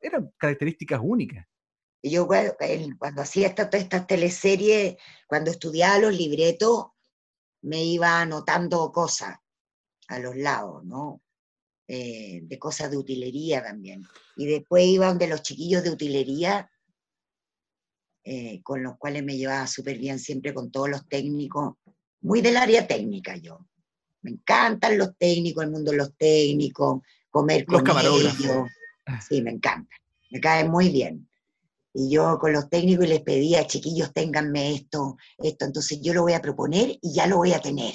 [0.00, 1.46] Eran características únicas.
[2.02, 4.96] Yo cuando, hacía estas esta teleseries,
[5.26, 6.88] cuando estudiaba los libretos,
[7.64, 9.38] me iba anotando cosas
[10.08, 11.22] a los lados, ¿no?
[11.88, 14.02] Eh, de cosas de utilería también.
[14.36, 16.70] Y después iba donde los chiquillos de utilería,
[18.22, 21.74] eh, con los cuales me llevaba súper bien siempre con todos los técnicos,
[22.20, 23.66] muy del área técnica yo.
[24.22, 28.34] Me encantan los técnicos, el mundo de los técnicos, comer con ellos.
[29.26, 29.94] Sí, me encanta.
[30.30, 31.28] Me cae muy bien.
[31.96, 36.32] Y yo con los técnicos les pedía, chiquillos, ténganme esto, esto, entonces yo lo voy
[36.32, 37.94] a proponer y ya lo voy a tener.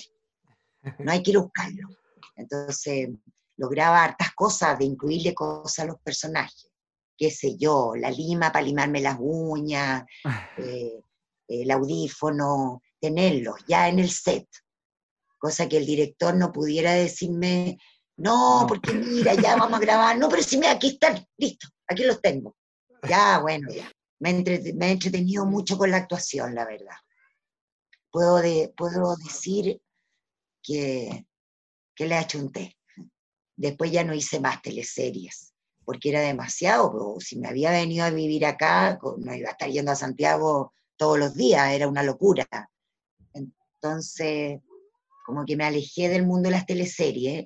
[1.00, 1.90] No hay que ir a buscarlo.
[2.38, 3.10] Entonces
[3.58, 6.70] lograba hartas cosas, de incluirle cosas a los personajes.
[7.18, 10.06] Qué sé yo, la lima para limarme las uñas,
[10.58, 11.04] eh,
[11.50, 14.48] el audífono, tenerlos ya en el set.
[15.38, 17.78] Cosa que el director no pudiera decirme,
[18.16, 20.18] no, porque mira, ya vamos a grabar.
[20.18, 22.56] No, pero si me aquí están, listo, aquí los tengo.
[23.08, 23.92] Ya, bueno, ya.
[24.20, 26.96] Me, he entretenido mucho con la actuación, la verdad.
[28.12, 29.82] Puedo, de, puedo decir
[30.62, 31.26] que,
[31.96, 32.76] que le ha hecho un té.
[33.56, 35.54] después ya no hice más teleseries,
[35.86, 37.16] porque era demasiado.
[37.20, 41.18] Si me había venido a vivir acá, no iba a estar yendo a Santiago todos
[41.18, 42.48] los días, era una locura.
[43.34, 44.60] Entonces,
[45.26, 47.46] como que me alejé del mundo de las teleseries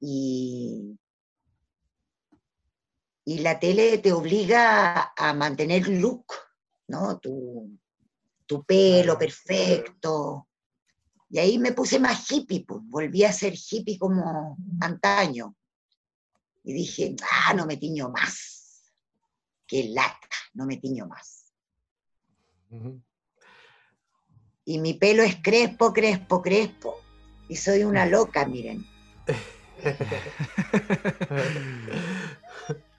[0.00, 0.98] y,
[3.28, 6.32] y la tele te obliga a, mantener look,
[6.86, 7.18] ¿no?
[7.18, 7.76] Tu,
[8.46, 10.46] tu pelo perfecto.
[11.28, 15.56] Y ahí me puse más hippie, pues, volví a ser hippie como antaño.
[16.62, 17.16] Y dije,
[17.48, 18.92] ah, no me tiño más.
[19.66, 21.52] Qué lata, no me tiño más.
[24.64, 27.00] Y mi pelo es crespo, crespo, crespo.
[27.48, 28.86] Y soy una loca, miren.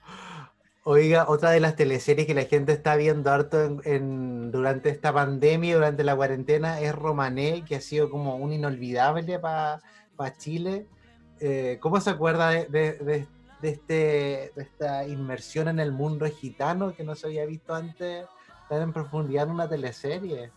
[0.90, 5.74] Oiga, otra de las teleseries que la gente está viendo harto en, durante esta pandemia,
[5.74, 9.82] durante la cuarentena, es Romané, que ha sido como un inolvidable para
[10.38, 10.86] Chile.
[11.40, 13.26] Eh, ¿Cómo se acuerda de- de
[13.60, 13.92] este,
[14.56, 18.24] de esta inmersión en el mundo gitano que no se había visto antes
[18.70, 20.50] tan en profundidad en una teleserie?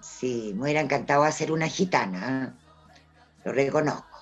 [0.00, 2.68] Sí, me hubiera encantado hacer una gitana, ¿eh?
[3.46, 4.20] lo reconozco.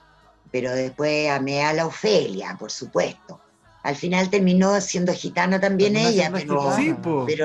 [0.51, 3.43] Pero después amé a la Ofelia, por supuesto.
[3.83, 6.76] Al final terminó siendo gitana también Terminó ella, pero.
[6.76, 6.95] Sí,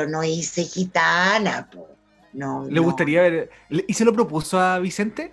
[0.10, 1.70] no hice gitana.
[1.72, 1.88] po.
[2.34, 2.84] No, ¿Le no.
[2.84, 3.50] gustaría ver?
[3.88, 5.32] ¿Y se lo propuso a Vicente?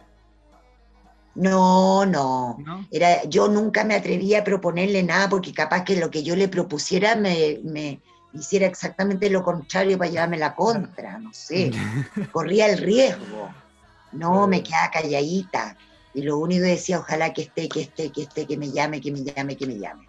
[1.35, 2.57] No, no.
[2.65, 2.87] ¿No?
[2.91, 6.49] Era, yo nunca me atrevía a proponerle nada porque capaz que lo que yo le
[6.49, 8.01] propusiera me, me
[8.35, 11.71] hiciera exactamente lo contrario para llevarme la contra, no sé.
[12.33, 13.51] Corría el riesgo.
[14.13, 15.77] No, me quedaba calladita.
[16.15, 19.01] Y lo único que decía, ojalá que esté, que esté, que esté, que me llame,
[19.01, 20.07] que me llame, que me llame.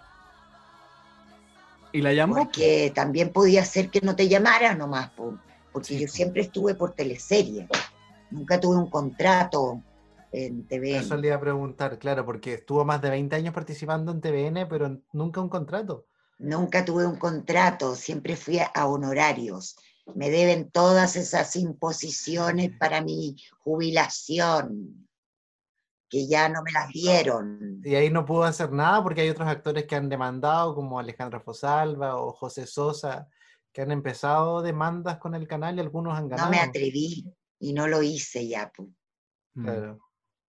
[1.94, 2.36] ¿Y la llamó?
[2.36, 5.38] Porque también podía ser que no te llamara nomás, po,
[5.72, 7.68] porque yo siempre estuve por teleserie.
[8.32, 9.82] Nunca tuve un contrato
[10.32, 10.98] en TV.
[10.98, 14.68] Eso le iba a preguntar, claro, porque estuvo más de 20 años participando en TVN,
[14.68, 16.08] pero nunca un contrato.
[16.40, 19.78] Nunca tuve un contrato, siempre fui a honorarios.
[20.16, 25.08] Me deben todas esas imposiciones para mi jubilación,
[26.14, 27.82] que ya no me las dieron.
[27.84, 31.40] Y ahí no pudo hacer nada porque hay otros actores que han demandado, como Alejandra
[31.40, 33.28] Fosalva o José Sosa,
[33.72, 36.52] que han empezado demandas con el canal y algunos han No ganado.
[36.52, 37.26] me atreví
[37.60, 38.72] y no lo hice ya.
[39.56, 39.64] Mm.
[39.64, 40.00] Claro.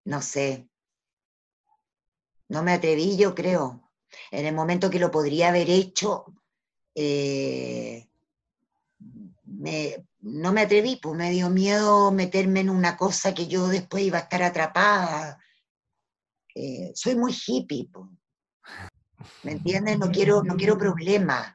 [0.04, 0.68] no sé.
[2.50, 3.90] No me atreví, yo creo.
[4.30, 6.26] En el momento que lo podría haber hecho,
[6.94, 8.06] eh,
[9.46, 14.02] me- no me atreví, pues me dio miedo meterme en una cosa que yo después
[14.04, 15.38] iba a estar atrapada.
[16.54, 18.06] Eh, soy muy hippie, pues.
[19.42, 19.98] ¿me entiendes?
[19.98, 21.54] No quiero, no quiero problemas.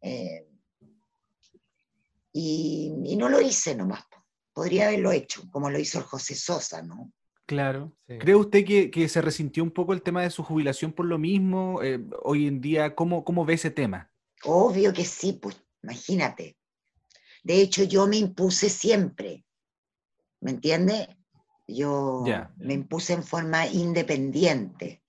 [0.00, 0.46] Eh,
[2.32, 4.02] y, y no lo hice nomás.
[4.06, 4.24] po.
[4.52, 7.12] Podría haberlo hecho, como lo hizo el José Sosa, ¿no?
[7.46, 7.96] Claro.
[8.06, 8.18] Sí.
[8.18, 11.18] ¿Cree usted que, que se resintió un poco el tema de su jubilación por lo
[11.18, 11.82] mismo?
[11.82, 14.10] Eh, hoy en día, ¿cómo, ¿cómo ve ese tema?
[14.44, 16.56] Obvio que sí, pues, imagínate.
[17.42, 19.44] De hecho, yo me impuse siempre,
[20.40, 21.08] ¿me entiendes?
[21.66, 22.22] Yo
[22.58, 25.02] me impuse en forma independiente.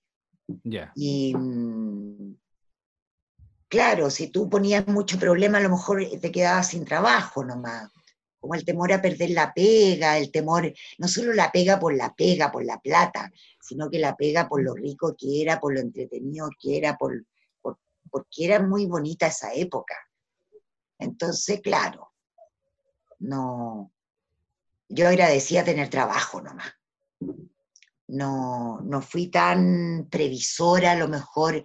[0.94, 2.34] Y mm,
[3.68, 7.90] claro, si tú ponías mucho problema, a lo mejor te quedabas sin trabajo nomás.
[8.38, 12.14] Como el temor a perder la pega, el temor, no solo la pega por la
[12.14, 13.30] pega, por la plata,
[13.60, 17.24] sino que la pega por lo rico que era, por lo entretenido que era, por,
[17.60, 17.78] por-
[18.10, 19.96] porque era muy bonita esa época.
[20.98, 22.12] Entonces, claro,
[23.18, 23.92] no,
[24.88, 26.72] yo agradecía tener trabajo nomás.
[28.08, 31.64] No, no fui tan previsora a lo mejor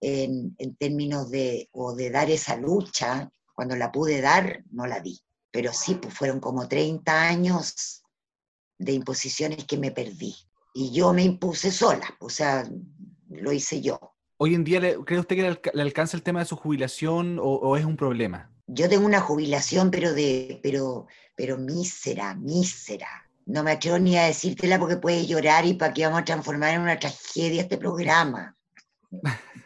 [0.00, 3.30] en, en términos de, o de dar esa lucha.
[3.54, 5.20] Cuando la pude dar, no la di.
[5.50, 8.02] Pero sí, pues fueron como 30 años
[8.78, 10.34] de imposiciones que me perdí.
[10.74, 12.68] Y yo me impuse sola, o sea,
[13.30, 13.98] lo hice yo.
[14.38, 17.44] Hoy en día, ¿le- ¿cree usted que le alcanza el tema de su jubilación o,
[17.44, 18.52] o es un problema?
[18.66, 21.06] Yo tengo una jubilación, pero de, pero,
[21.36, 23.08] pero mísera, mísera.
[23.44, 26.74] No me atrevo ni a decírtela porque puedes llorar y para qué vamos a transformar
[26.74, 28.56] en una tragedia este programa.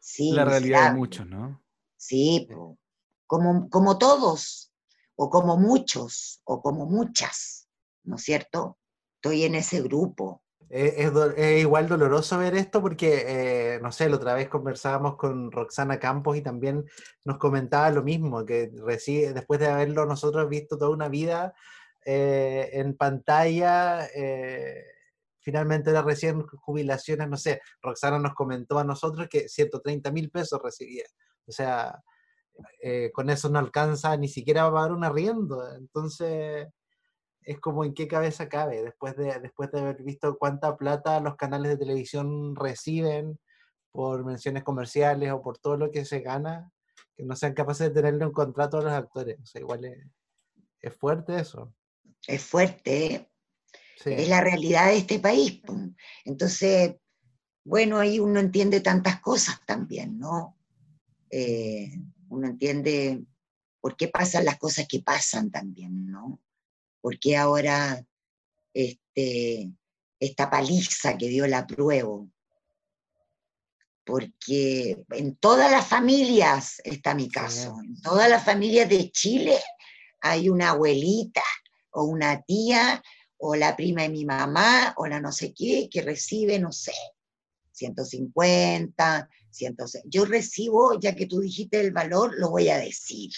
[0.00, 1.62] Sí, la realidad de muchos, ¿no?
[1.96, 2.48] Sí,
[3.24, 4.72] como, como todos,
[5.14, 7.68] o como muchos, o como muchas,
[8.02, 8.78] ¿no es cierto?
[9.14, 10.42] Estoy en ese grupo.
[10.70, 15.50] Es, es igual doloroso ver esto porque, eh, no sé, la otra vez conversábamos con
[15.50, 16.84] Roxana Campos y también
[17.24, 21.54] nos comentaba lo mismo, que reci- después de haberlo nosotros visto toda una vida
[22.04, 24.84] eh, en pantalla, eh,
[25.40, 30.60] finalmente era recién jubilaciones, no sé, Roxana nos comentó a nosotros que 130 mil pesos
[30.62, 31.04] recibía.
[31.46, 32.02] O sea,
[32.82, 35.62] eh, con eso no alcanza ni siquiera a pagar un arriendo.
[35.76, 36.68] Entonces,
[37.48, 41.34] es como en qué cabeza cabe, después de, después de haber visto cuánta plata los
[41.36, 43.40] canales de televisión reciben
[43.90, 46.70] por menciones comerciales o por todo lo que se gana,
[47.16, 49.40] que no sean capaces de tenerle un contrato a los actores.
[49.40, 51.74] O sea, igual es, fuerte eso.
[52.26, 53.30] Es fuerte,
[54.04, 55.62] es la realidad de este país.
[56.26, 56.96] Entonces,
[57.64, 60.58] bueno, ahí uno entiende tantas cosas también, ¿no?
[61.30, 63.24] Eh, uno entiende
[63.80, 66.42] por qué pasan las cosas que pasan también, ¿no?
[67.00, 68.04] ¿Por qué ahora
[68.74, 69.70] este,
[70.20, 72.26] esta paliza que dio la prueba?
[74.04, 79.58] Porque en todas las familias está mi caso, en todas las familias de Chile
[80.20, 81.42] hay una abuelita
[81.90, 83.02] o una tía
[83.36, 86.94] o la prima de mi mamá o la no sé qué que recibe, no sé,
[87.72, 90.04] 150, 106.
[90.08, 93.30] Yo recibo, ya que tú dijiste el valor, lo voy a decir.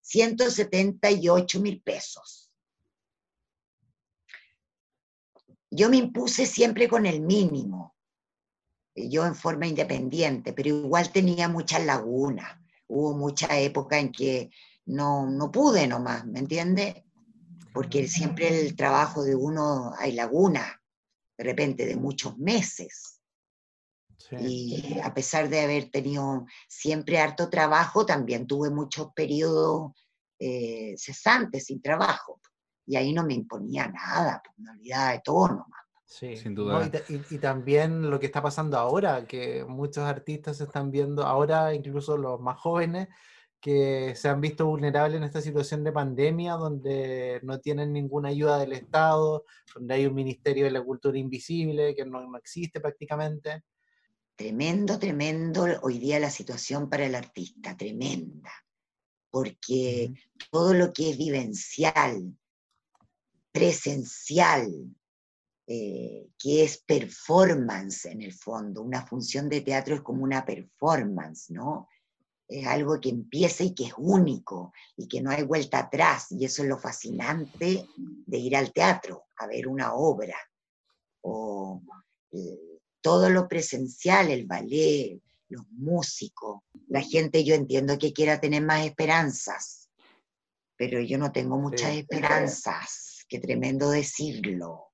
[0.00, 2.43] 178 mil pesos.
[5.76, 7.96] Yo me impuse siempre con el mínimo,
[8.94, 12.60] yo en forma independiente, pero igual tenía muchas lagunas.
[12.86, 14.50] Hubo mucha época en que
[14.86, 16.94] no, no pude nomás, ¿me entiendes?
[17.72, 20.80] Porque siempre el trabajo de uno hay laguna,
[21.36, 23.20] de repente de muchos meses.
[24.38, 29.90] Y a pesar de haber tenido siempre harto trabajo, también tuve muchos periodos
[30.38, 32.40] eh, cesantes sin trabajo.
[32.86, 35.84] Y ahí no me imponía nada, pues me olvidaba de todo nomás.
[36.06, 36.90] Sí, sin duda.
[37.08, 42.40] y, también lo que está pasando ahora, que muchos artistas están viendo, ahora incluso los
[42.40, 43.08] más jóvenes,
[43.60, 48.58] que se han visto vulnerables en esta situación de pandemia, donde no tienen ninguna ayuda
[48.58, 53.64] del Estado, donde hay un Ministerio de la Cultura invisible que no, no existe prácticamente.
[54.36, 58.52] Tremendo, tremendo hoy día la situación para el artista, tremenda,
[59.30, 60.12] porque
[60.50, 62.36] todo lo que es vivencial,
[63.54, 64.68] presencial,
[65.68, 71.50] eh, que es performance en el fondo, una función de teatro es como una performance,
[71.50, 71.88] ¿no?
[72.48, 76.44] Es algo que empieza y que es único y que no hay vuelta atrás, y
[76.44, 77.86] eso es lo fascinante
[78.26, 80.36] de ir al teatro, a ver una obra.
[81.22, 81.80] O,
[82.32, 88.62] eh, todo lo presencial, el ballet, los músicos, la gente yo entiendo que quiera tener
[88.62, 89.88] más esperanzas,
[90.76, 94.92] pero yo no tengo muchas esperanzas, qué tremendo decirlo,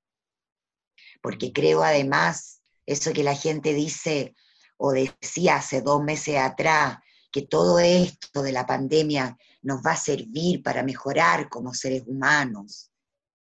[1.21, 4.35] porque creo además eso que la gente dice
[4.77, 6.97] o decía hace dos meses atrás,
[7.31, 12.91] que todo esto de la pandemia nos va a servir para mejorar como seres humanos,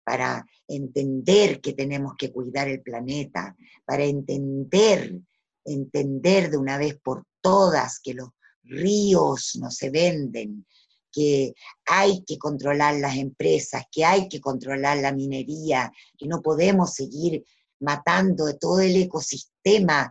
[0.03, 3.55] para entender que tenemos que cuidar el planeta,
[3.85, 5.19] para entender,
[5.63, 8.29] entender de una vez por todas que los
[8.63, 10.65] ríos no se venden,
[11.11, 11.53] que
[11.85, 17.43] hay que controlar las empresas, que hay que controlar la minería, que no podemos seguir
[17.79, 20.09] matando todo el ecosistema,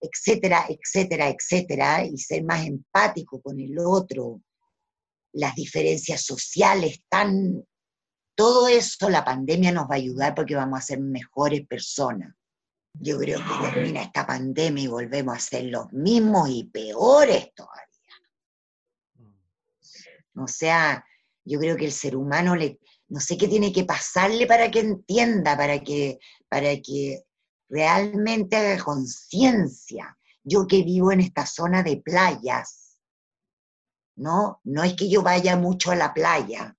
[0.00, 4.40] etcétera, etcétera, etcétera, y ser más empático con el otro.
[5.34, 7.64] Las diferencias sociales tan
[8.34, 12.34] todo eso la pandemia nos va a ayudar porque vamos a ser mejores personas.
[12.94, 17.91] Yo creo que termina esta pandemia y volvemos a ser los mismos y peores todavía.
[20.36, 21.04] O sea,
[21.44, 24.80] yo creo que el ser humano le, no sé qué tiene que pasarle para que
[24.80, 26.18] entienda, para que,
[26.48, 27.24] para que
[27.68, 30.16] realmente haga conciencia.
[30.44, 32.98] Yo que vivo en esta zona de playas,
[34.16, 34.60] ¿no?
[34.64, 36.76] No es que yo vaya mucho a la playa,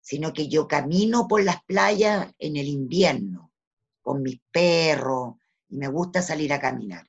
[0.00, 3.52] sino que yo camino por las playas en el invierno
[4.02, 5.36] con mis perros
[5.68, 7.08] y me gusta salir a caminar.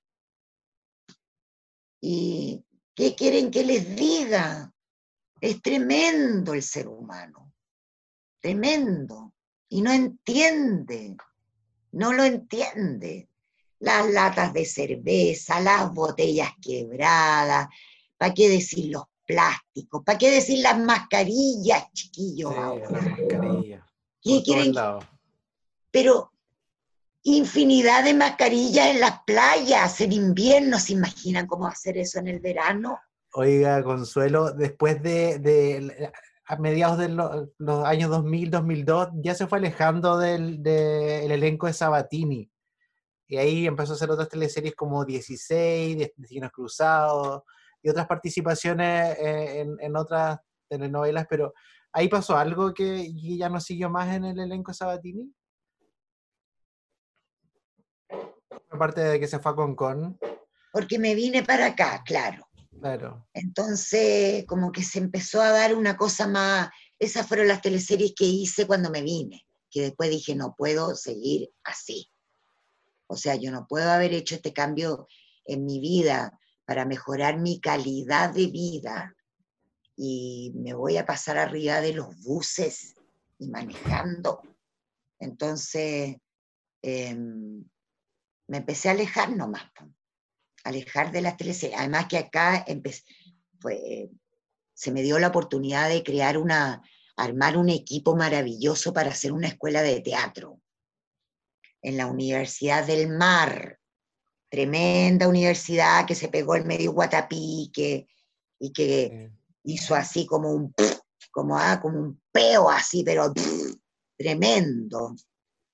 [1.99, 2.63] ¿Y
[2.95, 4.73] qué quieren que les diga?
[5.41, 7.51] Es tremendo el ser humano,
[8.39, 9.33] tremendo,
[9.67, 11.17] y no entiende,
[11.91, 13.27] no lo entiende.
[13.79, 17.67] Las latas de cerveza, las botellas quebradas,
[18.15, 20.03] ¿para qué decir los plásticos.
[20.03, 22.53] ¿Para qué decir las mascarillas, chiquillos?
[24.21, 24.73] ¿Qué quieren?
[25.89, 26.31] Pero
[27.23, 30.79] infinidad de mascarillas en las playas en invierno.
[30.79, 32.99] ¿Se imaginan cómo hacer eso en el verano?
[33.33, 36.11] Oiga, Consuelo, después de,
[36.45, 42.51] a mediados de los, años 2000, 2002, ya se fue alejando del, elenco de Sabatini.
[43.27, 47.43] Y ahí empezó a hacer otras teleseries como 16, Destinos Cruzados,
[47.81, 51.53] y otras participaciones eh, en, otras telenovelas, pero
[51.93, 55.33] ahí pasó algo que ya no siguió más en el elenco Sabatini.
[58.69, 60.19] Aparte de que se fue a Concon.
[60.73, 62.50] Porque me vine para acá, claro.
[63.33, 66.69] Entonces, como que se empezó a dar una cosa más.
[66.99, 69.45] Esas fueron las teleseries que hice cuando me vine.
[69.73, 72.11] que después dije, no puedo seguir así.
[73.07, 75.07] O sea, yo no puedo haber hecho este cambio
[75.45, 79.15] en mi vida para mejorar mi calidad de vida
[79.95, 82.95] y me voy a pasar arriba de los buses
[83.37, 84.41] y manejando.
[85.19, 86.17] Entonces,
[86.81, 87.63] em,
[88.47, 89.71] me empecé a alejar nomás,
[90.63, 91.79] alejar de las teleseries.
[91.79, 92.65] Además que acá
[94.73, 96.81] se me dio la oportunidad de crear una,
[97.15, 100.59] armar un equipo maravilloso para hacer una escuela de teatro
[101.81, 103.79] en la Universidad del Mar,
[104.49, 108.07] tremenda universidad que se pegó el medio Guatapique
[108.59, 109.31] y que
[109.63, 110.73] hizo así como un
[111.31, 113.33] como, ah, como un peo así, pero
[114.17, 115.15] tremendo.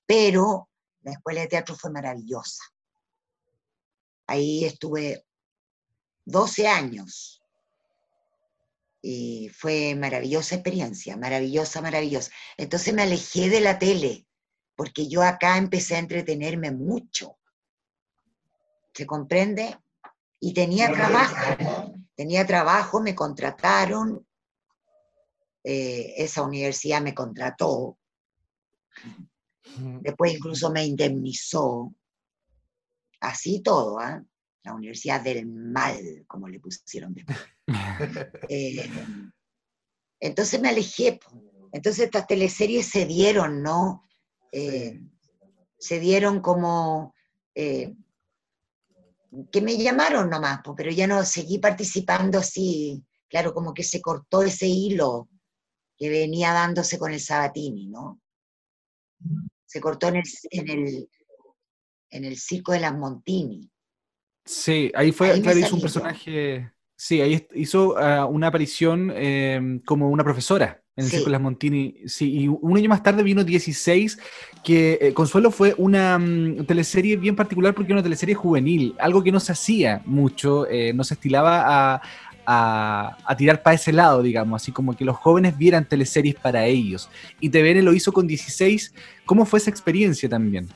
[0.06, 0.70] Pero
[1.02, 2.62] la escuela de teatro fue maravillosa.
[4.28, 5.24] Ahí estuve
[6.26, 7.42] 12 años
[9.00, 12.30] y fue maravillosa experiencia, maravillosa, maravillosa.
[12.58, 14.26] Entonces me alejé de la tele,
[14.76, 17.38] porque yo acá empecé a entretenerme mucho.
[18.92, 19.78] ¿Se comprende?
[20.40, 24.26] Y tenía trabajo, tenía trabajo, me contrataron,
[25.64, 27.98] eh, esa universidad me contrató,
[30.00, 31.94] después incluso me indemnizó,
[33.20, 34.22] así todo, ¿ah?
[34.62, 37.38] la Universidad del Mal, como le pusieron después.
[38.48, 38.88] Eh,
[40.20, 41.20] entonces me alejé,
[41.72, 44.08] entonces estas teleseries se dieron, ¿no?
[44.52, 45.00] Eh,
[45.78, 47.14] se dieron como
[49.52, 54.42] que me llamaron nomás, pero ya no seguí participando así, claro, como que se cortó
[54.42, 55.28] ese hilo
[55.96, 58.20] que venía dándose con el Sabatini, ¿no?
[59.66, 61.10] Se cortó en el, en el,
[62.10, 63.70] en el circo de las Montini.
[64.44, 70.08] Sí, ahí fue, ahí hizo un personaje, sí, ahí hizo ah, una aparición em, como
[70.08, 73.44] una profesora en el Circo de las Montini, sí, y un año más tarde vino
[73.44, 74.18] 16,
[74.64, 79.22] que eh, Consuelo fue una mm, teleserie bien particular porque era una teleserie juvenil, algo
[79.22, 82.02] que no se hacía mucho, eh, no se estilaba a,
[82.50, 87.10] a, tirar para ese lado, digamos, así como que los jóvenes vieran teleseries para ellos.
[87.40, 88.94] Y TVN lo hizo con 16.
[89.26, 90.66] ¿Cómo fue esa experiencia también?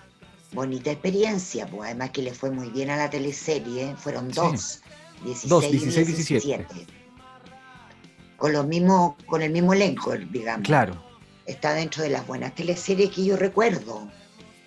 [0.53, 4.83] Bonita experiencia, pues además que le fue muy bien a la teleserie, fueron dos,
[5.25, 6.67] 16, dos 16 y 17.
[8.37, 10.67] Con, lo mismo, con el mismo elenco, digamos.
[10.67, 11.03] Claro.
[11.47, 14.11] Está dentro de las buenas teleseries que yo recuerdo.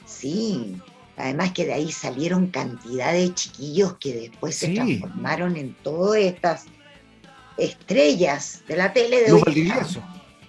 [0.06, 0.82] Sí,
[1.18, 6.66] Además que de ahí salieron cantidad de chiquillos que después se transformaron en todas estas
[7.58, 9.74] estrellas de la tele de hoy.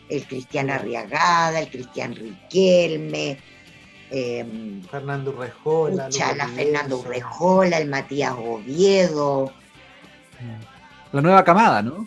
[0.08, 3.38] El Cristian Arriagada, el Cristian Riquelme,
[4.10, 9.52] em, Fernando Urrejola, la Fernando Urrejola, el Matías Oviedo.
[11.12, 12.06] La nueva camada, ¿no?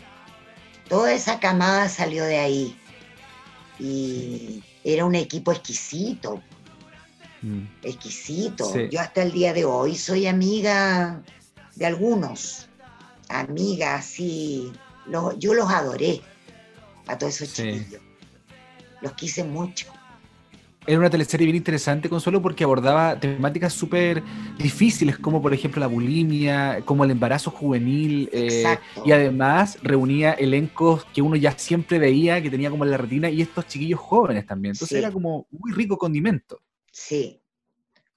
[0.88, 2.76] Toda esa camada salió de ahí.
[3.80, 6.42] Y era un equipo exquisito.
[7.42, 7.64] Mm.
[7.84, 8.76] Exquisito.
[8.90, 11.22] Yo hasta el día de hoy soy amiga
[11.76, 12.68] de algunos.
[13.30, 14.72] Amiga así
[15.38, 16.22] yo los adoré
[17.08, 18.02] a todos esos chiquillos.
[19.02, 19.88] Los quise mucho.
[20.88, 24.24] Era una teleserie bien interesante, Consuelo, porque abordaba temáticas súper
[24.58, 31.06] difíciles, como por ejemplo la bulimia, como el embarazo juvenil, eh, y además reunía elencos
[31.14, 34.46] que uno ya siempre veía, que tenía como en la retina, y estos chiquillos jóvenes
[34.48, 34.74] también.
[34.74, 36.62] Entonces era como muy rico condimento.
[36.92, 37.42] Sí,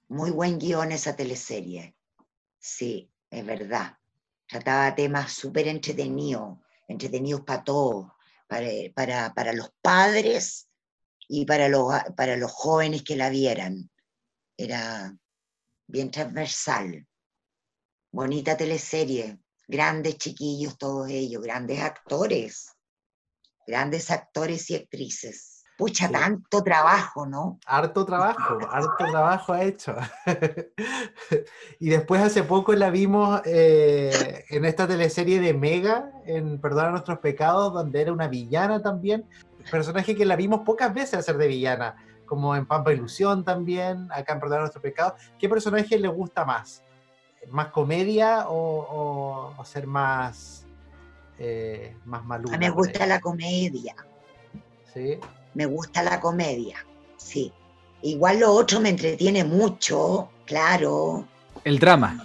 [0.07, 1.95] muy buen guion esa teleserie.
[2.57, 3.97] Sí, es verdad.
[4.47, 6.57] Trataba temas súper entretenidos
[6.87, 8.11] entretenidos para todos,
[8.93, 10.67] para, para, los padres
[11.35, 13.89] y para los, para los jóvenes que la vieran.
[14.55, 15.11] Era
[15.87, 17.07] bien transversal.
[18.11, 22.77] Bonita teleserie, grandes chiquillos todos ellos, grandes actores,
[23.65, 25.63] grandes actores y actrices.
[25.75, 27.57] Pucha, tanto trabajo, ¿no?
[27.65, 29.95] Harto trabajo, harto trabajo ha hecho.
[31.79, 37.17] y después hace poco la vimos eh, en esta teleserie de Mega, en Perdona nuestros
[37.17, 39.27] pecados, donde era una villana también.
[39.71, 41.95] Personaje que la vimos pocas veces hacer de villana,
[42.25, 45.13] como en Pampa Ilusión también, acá en Perdona nuestros pecados.
[45.39, 46.83] ¿Qué personaje le gusta más?
[47.49, 50.65] ¿Más comedia o, ser más,
[51.37, 52.57] eh, más maluca?
[52.57, 53.95] me gusta la comedia.
[54.93, 55.19] ¿Sí?
[55.53, 56.85] me gusta la comedia,
[57.17, 57.51] sí.
[58.01, 61.25] Igual lo otro me entretiene mucho, claro.
[61.63, 62.21] El drama.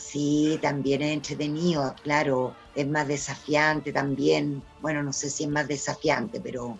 [0.00, 2.56] Sí, también es entretenido, claro.
[2.74, 4.64] Es más desafiante también.
[4.78, 6.78] Bueno, no sé si es más desafiante, pero,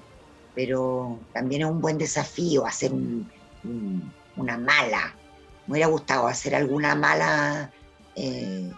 [0.54, 5.18] pero también es un buen desafío hacer una mala.
[5.66, 7.72] Me hubiera gustado hacer alguna mala,
[8.14, 8.72] eh,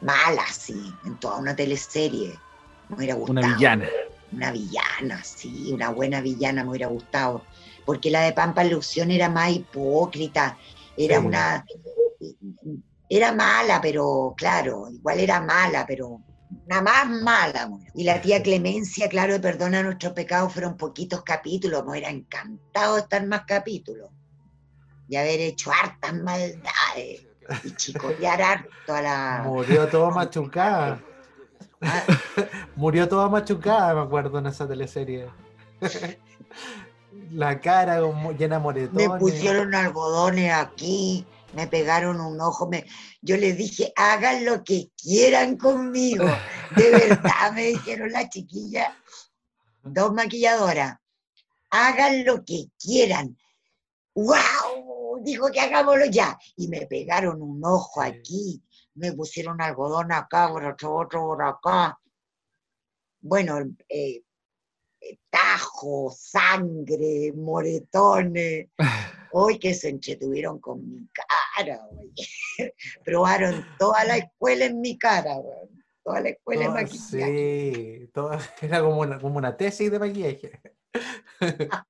[0.00, 2.40] mala, sí, en toda una teleserie.
[2.88, 3.38] Me hubiera gustado.
[3.40, 3.88] Una villana.
[4.32, 7.46] una villana, sí, una buena villana me hubiera gustado,
[7.84, 10.58] porque la de Pampa Ilusión era más hipócrita,
[10.96, 11.26] era Sí.
[11.26, 11.64] una...
[13.08, 16.20] Era mala, pero claro, igual era mala, pero
[16.66, 17.70] una más mala.
[17.94, 23.24] Y la tía Clemencia, claro, perdona nuestros pecados, fueron poquitos capítulos, me hubiera encantado estar
[23.26, 24.10] más capítulos
[25.08, 27.26] y haber hecho hartas maldades
[27.62, 29.42] y chicollar harto a la...
[29.44, 31.00] Murió toda machucada.
[31.80, 32.02] Ah,
[32.74, 35.28] Murió toda machucada, me acuerdo, en esa teleserie.
[37.30, 38.00] La cara
[38.38, 39.08] llena de moretones.
[39.08, 41.26] Me pusieron algodones aquí,
[41.56, 42.68] me pegaron un ojo.
[42.68, 42.86] Me...
[43.22, 46.26] Yo les dije, hagan lo que quieran conmigo.
[46.76, 48.92] De verdad, me dijeron las chiquillas,
[49.82, 50.98] dos maquilladoras.
[51.70, 53.38] Hagan lo que quieran.
[54.14, 55.22] ¡Wow!
[55.22, 56.38] Dijo que hagámoslo ya.
[56.56, 58.62] Y me pegaron un ojo aquí,
[58.94, 61.98] me pusieron algodón acá, otro, otro por acá.
[63.20, 64.22] Bueno, eh,
[65.00, 68.68] eh, tajo, sangre, moretones.
[69.38, 72.26] Hoy que se entretuvieron con mi cara, oye.
[73.04, 75.84] Probaron toda la escuela en mi cara, weón.
[76.02, 77.74] Toda la escuela de Todo- maquillaje.
[78.00, 78.30] sí, todo-
[78.62, 80.60] era como una, como una tesis de maquillaje.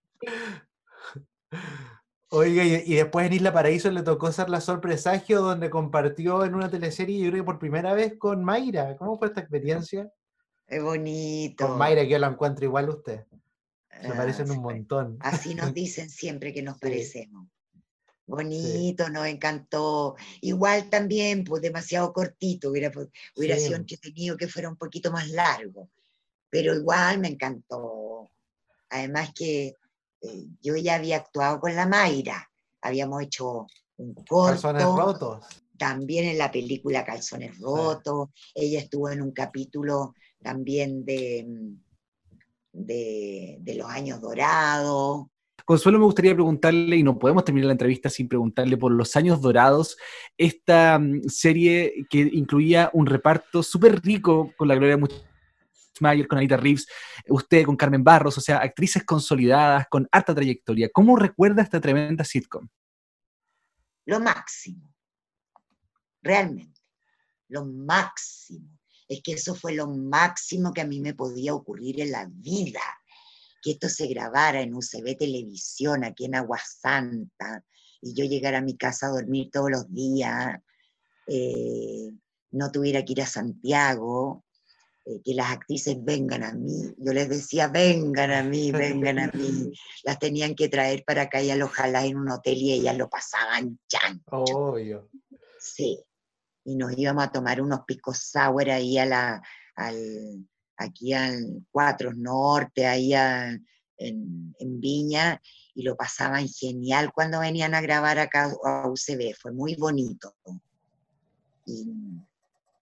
[2.31, 6.45] Oiga, y, y después en Isla Paraíso le tocó ser la Sol Presagio, donde compartió
[6.45, 8.97] en una teleserie, yo creo que por primera vez con Mayra.
[8.97, 10.11] ¿Cómo fue esta experiencia?
[10.67, 11.69] Es bonito.
[11.69, 13.25] Con Mayra, que yo la encuentro igual a usted.
[14.01, 14.63] Se Ah, parecen un sí.
[14.63, 15.17] montón.
[15.21, 16.81] Así nos dicen siempre que nos Sí.
[16.83, 17.49] parecemos.
[18.27, 20.17] Bonito, nos encantó.
[20.41, 22.91] Igual también, pues demasiado cortito, hubiera,
[23.37, 23.75] hubiera sido Sí.
[23.77, 25.89] entretenido que fuera un poquito más largo,
[26.51, 28.29] pero igual me encantó.
[28.91, 29.75] Además que
[30.23, 33.67] eh, yo ya había actuado con la Mayra, habíamos hecho
[33.99, 35.47] un Calzones corto, rotos.
[35.77, 41.86] también en la película Calzones Rotos, ella estuvo en un capítulo también de, mm,
[42.77, 45.27] de, de los años dorados.
[45.65, 49.41] Consuelo, me gustaría preguntarle, y no podemos terminar la entrevista sin preguntarle por Los Años
[49.41, 49.97] Dorados,
[50.39, 54.99] esta mm, serie que incluía un reparto súper rico con la Gloria
[56.01, 56.87] Mayer, con Anita Reeves,
[57.29, 60.89] usted con Carmen Barros, o sea, actrices consolidadas, con harta trayectoria.
[60.93, 62.69] ¿Cómo recuerda esta tremenda sitcom?
[64.07, 64.95] lo máximo,
[66.23, 66.81] realmente,
[67.49, 68.76] lo máximo.
[69.09, 72.81] Es que eso fue lo máximo que a mí me podía ocurrir en la vida,
[73.63, 77.65] que esto se grabara en UCB Televisión, aquí en Agua Santa,
[78.01, 80.59] y yo llegara a mi casa a dormir todos los días,
[81.27, 82.11] eh,
[82.53, 84.45] no tuviera que ir a Santiago,
[85.05, 86.93] eh, que las actrices vengan a mí.
[86.99, 89.73] Yo les decía, vengan a mí, vengan a mí.
[90.05, 93.79] Las tenían que traer para acá y alojarlas en un hotel y ellas lo pasaban
[93.87, 94.25] chancho.
[94.33, 95.09] Obvio.
[95.61, 96.03] Sí.
[96.69, 99.41] Y nos íbamos a tomar unos picos sour ahí a la,
[99.77, 100.45] al,
[100.77, 103.57] aquí al Cuatro Norte, ahí a-
[103.99, 105.41] en, en Viña,
[105.75, 109.35] y lo pasaban genial cuando venían a grabar acá a UCB.
[109.41, 110.35] Fue muy bonito.
[111.65, 111.87] Y,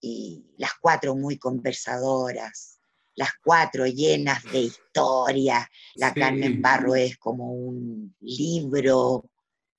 [0.00, 2.78] y las cuatro muy conversadoras,
[3.16, 5.68] las cuatro llenas de historia.
[5.94, 6.20] La Sí.
[6.20, 9.30] Carmen Barro es como un libro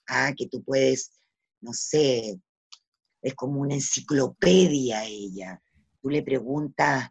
[0.08, 1.12] ah, que tú puedes,
[1.62, 2.40] no sé,
[3.26, 5.60] es como una enciclopedia ella.
[6.02, 7.10] Tú le preguntas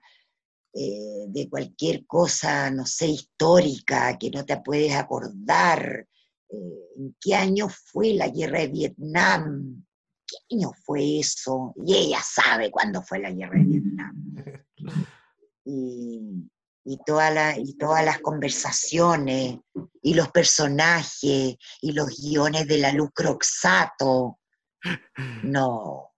[0.72, 6.06] eh, de cualquier cosa, no sé, histórica, que no te puedes acordar.
[6.50, 9.84] eh, ¿En qué año fue la guerra de Vietnam?
[10.26, 11.74] ¿Qué año fue eso?
[11.84, 14.34] Y ella sabe cuándo fue la guerra de Vietnam.
[15.66, 16.20] Y,
[16.84, 19.58] y, toda la- y todas las conversaciones,
[20.02, 24.38] y los personajes, y los guiones de la Luz Croxato.
[25.42, 26.10] No,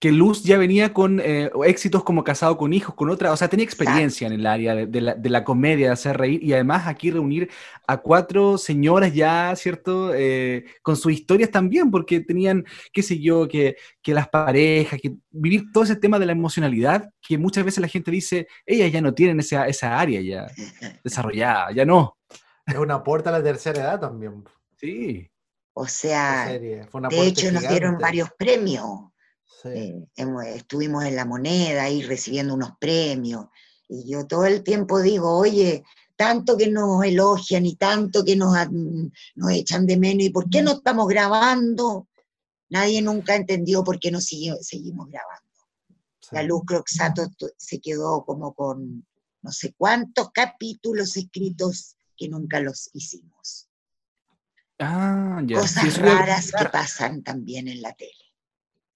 [0.00, 3.48] Que Luz ya venía con eh, éxitos como Casado con Hijos, con otra, o sea,
[3.48, 6.52] tenía experiencia en el área de, de la, de la comedia, de hacer reír, y
[6.52, 7.50] además aquí reunir
[7.86, 10.12] a cuatro señoras ya, ¿cierto?
[10.14, 15.14] Eh, con sus historias también, porque tenían, qué sé yo, que, que las parejas, que
[15.30, 19.00] vivir todo ese tema de la emocionalidad, que muchas veces la gente dice, ellas ya
[19.00, 20.46] no tienen esa, esa área ya
[21.04, 22.16] desarrollada, ya no.
[22.66, 24.44] Es un aporte a la tercera edad también.
[24.76, 25.31] Sí.
[25.74, 26.46] O sea,
[27.08, 28.86] de hecho nos dieron varios premios.
[29.62, 29.68] Sí.
[29.68, 33.46] Eh, hemos- estuvimos en la moneda ahí recibiendo unos premios.
[33.88, 35.84] Y yo todo el tiempo digo, oye,
[36.16, 38.54] tanto que nos elogian y tanto que nos,
[39.34, 42.08] nos echan de menos, ¿y por qué no estamos grabando?
[42.70, 45.42] Nadie nunca entendió por qué no sigue- seguimos grabando.
[46.20, 46.28] sí.
[46.32, 49.06] La Luz Croxato se quedó como con
[49.42, 53.68] no sé cuántos capítulos escritos que nunca los hicimos.
[54.84, 55.60] Ah, ya.
[55.60, 58.10] Cosas Sí, raras que pasan también en la tele.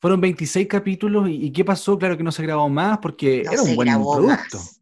[0.01, 1.97] Fueron 26 capítulos, ¿y, y qué pasó?
[1.99, 4.59] Claro que no se grabó más, porque No era un buen producto.
[4.59, 4.81] más.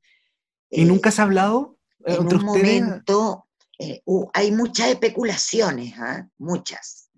[0.71, 1.79] ¿Y Eh, nunca se ha hablado?
[2.07, 3.47] en un momento
[3.79, 4.03] eh,
[4.35, 6.29] hay muchas especulaciones, ¿ah?
[6.39, 7.09] muchas,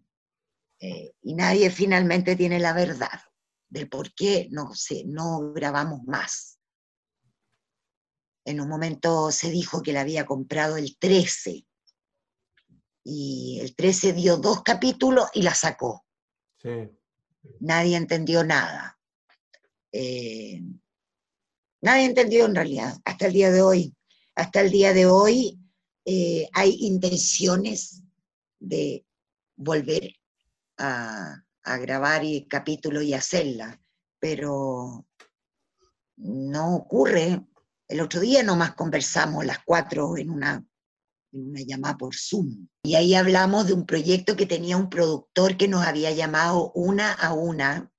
[0.80, 3.20] eh, y nadie finalmente tiene la verdad
[3.68, 4.70] del por qué no,
[5.06, 6.58] no grabamos más.
[8.44, 11.66] En un momento se dijo que la había comprado el 13,
[13.08, 16.04] y el 13 dio dos capítulos y la sacó.
[17.60, 18.98] Nadie entendió nada.
[19.92, 20.60] Eh,
[21.82, 23.94] nadie entendió en realidad, hasta el día de hoy.
[24.34, 25.56] Hasta el día de hoy
[26.04, 28.02] eh, hay intenciones
[28.58, 29.06] de
[29.54, 30.12] volver
[30.76, 31.44] a,
[31.78, 33.80] grabar y capítulo y hacerla,
[34.18, 35.06] pero
[36.16, 37.40] no ocurre.
[37.86, 40.66] El otro día nomás conversamos las cuatro en una,
[41.36, 42.68] en una llamada por Zoom.
[42.82, 47.12] Y ahí hablamos de un proyecto que tenía un productor que nos había llamado una
[47.12, 47.90] a una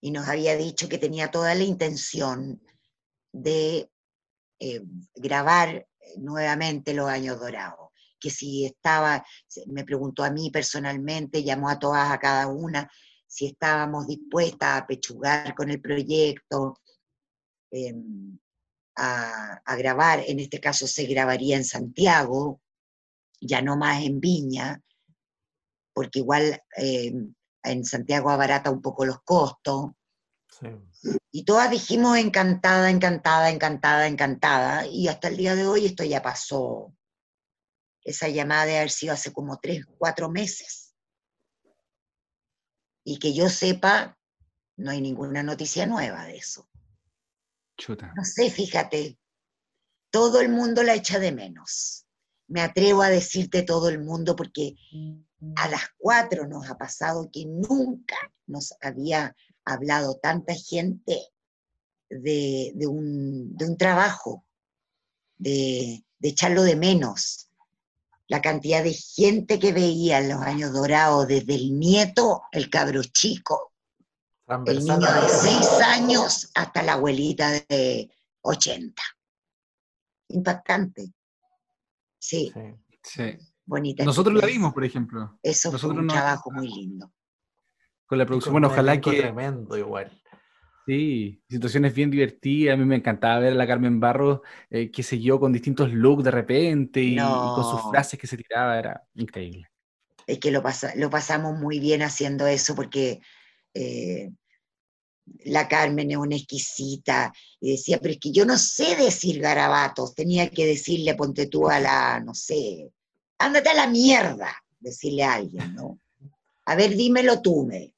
[0.00, 2.60] y nos había dicho que tenía toda la intención
[3.32, 3.90] de
[4.58, 4.82] eh,
[5.14, 5.86] grabar
[6.16, 9.24] nuevamente los años dorados, que si estaba,
[9.66, 12.90] me preguntó a mí personalmente, llamó a todas, a cada una,
[13.26, 16.80] si estábamos dispuestas a pechugar con el proyecto,
[17.70, 18.38] em,
[18.96, 22.60] a, grabar, en este caso se grabaría en Santiago,
[23.40, 24.82] ya no más en Viña,
[25.92, 29.90] porque igual em, en Santiago abarata un poco los costos.
[31.32, 36.22] Y todas dijimos encantada, encantada, encantada, encantada, y hasta el día de hoy esto ya
[36.22, 36.94] pasó.
[38.04, 40.94] Esa llamada de haber sido hace como tres, cuatro meses.
[43.04, 44.18] Y que yo sepa,
[44.76, 46.68] no hay ninguna noticia nueva de eso.
[48.16, 49.18] No sé, fíjate,
[50.10, 52.06] todo el mundo la echa de menos.
[52.48, 54.74] Me atrevo a decirte todo el mundo porque
[55.56, 58.16] a las cuatro nos ha pasado que nunca
[58.46, 61.18] nos había hablado tanta gente
[62.10, 64.44] de, un, trabajo,
[65.38, 67.48] de, echarlo de menos.
[68.28, 73.02] La cantidad de gente que veía en los años dorados, desde el nieto, el cabro
[73.02, 73.71] chico,
[74.66, 78.10] el niño de seis años hasta la abuelita de
[78.42, 79.02] 80.
[80.28, 81.12] Impactante.
[82.18, 82.52] Sí.
[83.02, 83.36] sí.
[83.64, 84.04] Bonita.
[84.04, 85.38] Nosotros la vimos, por ejemplo.
[85.42, 87.12] Eso Nosotros fue un trabajo muy lindo
[88.12, 88.52] con la producción.
[88.52, 89.10] Bueno, ojalá que.
[89.10, 90.12] Tremendo, igual.
[90.86, 92.74] Sí, situaciones bien divertidas.
[92.74, 95.90] A mí me encantaba ver a la Carmen Barros, eh, qué sé yo, con distintos
[95.90, 98.78] looks de repente y, con sus frases que se tiraba.
[98.78, 99.66] Era increíble.
[100.26, 100.62] Es que lo,
[100.96, 103.22] lo pasamos muy bien haciendo eso porque
[103.72, 104.30] eh,
[105.44, 107.32] la Carmen es una exquisita.
[107.60, 110.14] Y decía, pero es que yo no sé decir garabatos.
[110.14, 112.90] Tenía que decirle, ponte tú a la, no sé,
[113.38, 115.98] ándate a la mierda, decirle a alguien, ¿no?
[116.64, 117.92] A ver, dímelo tú, me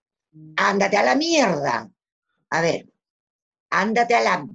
[0.56, 1.90] ándate a la mierda.
[2.50, 2.88] A ver,
[3.70, 4.46] ándate a la,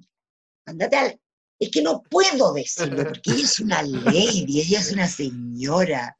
[0.66, 1.16] ándate a
[1.60, 6.16] es que no puedo decirlo, porque ella es una lady, ella es una señora.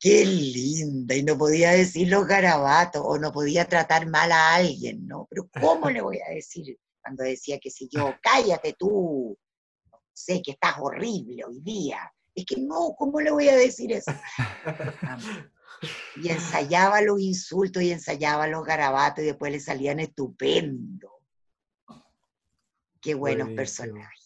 [0.00, 5.06] Qué linda, y no podía decir los garabatos, o no podía tratar mal a alguien,
[5.06, 5.26] ¿no?
[5.28, 9.36] Pero ¿cómo le voy a decir cuando decía que si yo, cállate tú,
[10.12, 12.12] sé que estás horrible hoy día?
[12.34, 14.12] Es que no, ¿cómo le voy a decir eso?
[16.16, 21.10] y ensayaba los insultos y ensayaba los garabatos y después le salían estupendo.
[23.00, 24.17] Qué buenos personajes.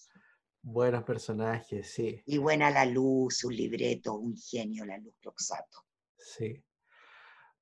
[0.65, 2.23] Buenos personajes, sí.
[2.25, 5.85] Y buena la luz, un libreto, un genio, la luz Roxato.
[6.17, 6.65] Sí.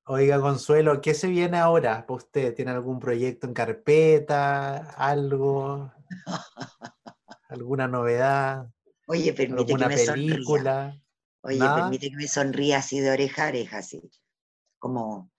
[0.04, 2.54] Oiga, Consuelo, ¿qué se viene ahora usted?
[2.54, 4.90] ¿Tiene algún proyecto en carpeta?
[4.90, 5.90] ¿Algo?
[7.48, 8.68] ¿Alguna novedad?
[9.06, 11.00] Oye, permite que me película?
[11.40, 14.10] Oye, permite que me sonría así de oreja a oreja, así.
[14.78, 15.30] Como,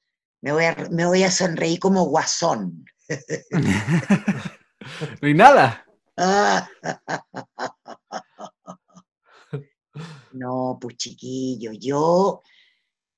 [0.41, 2.85] me voy a, me voy a sonreír como guasón.
[5.21, 5.85] no hay nada.
[10.33, 12.41] no, pues chiquillo, yo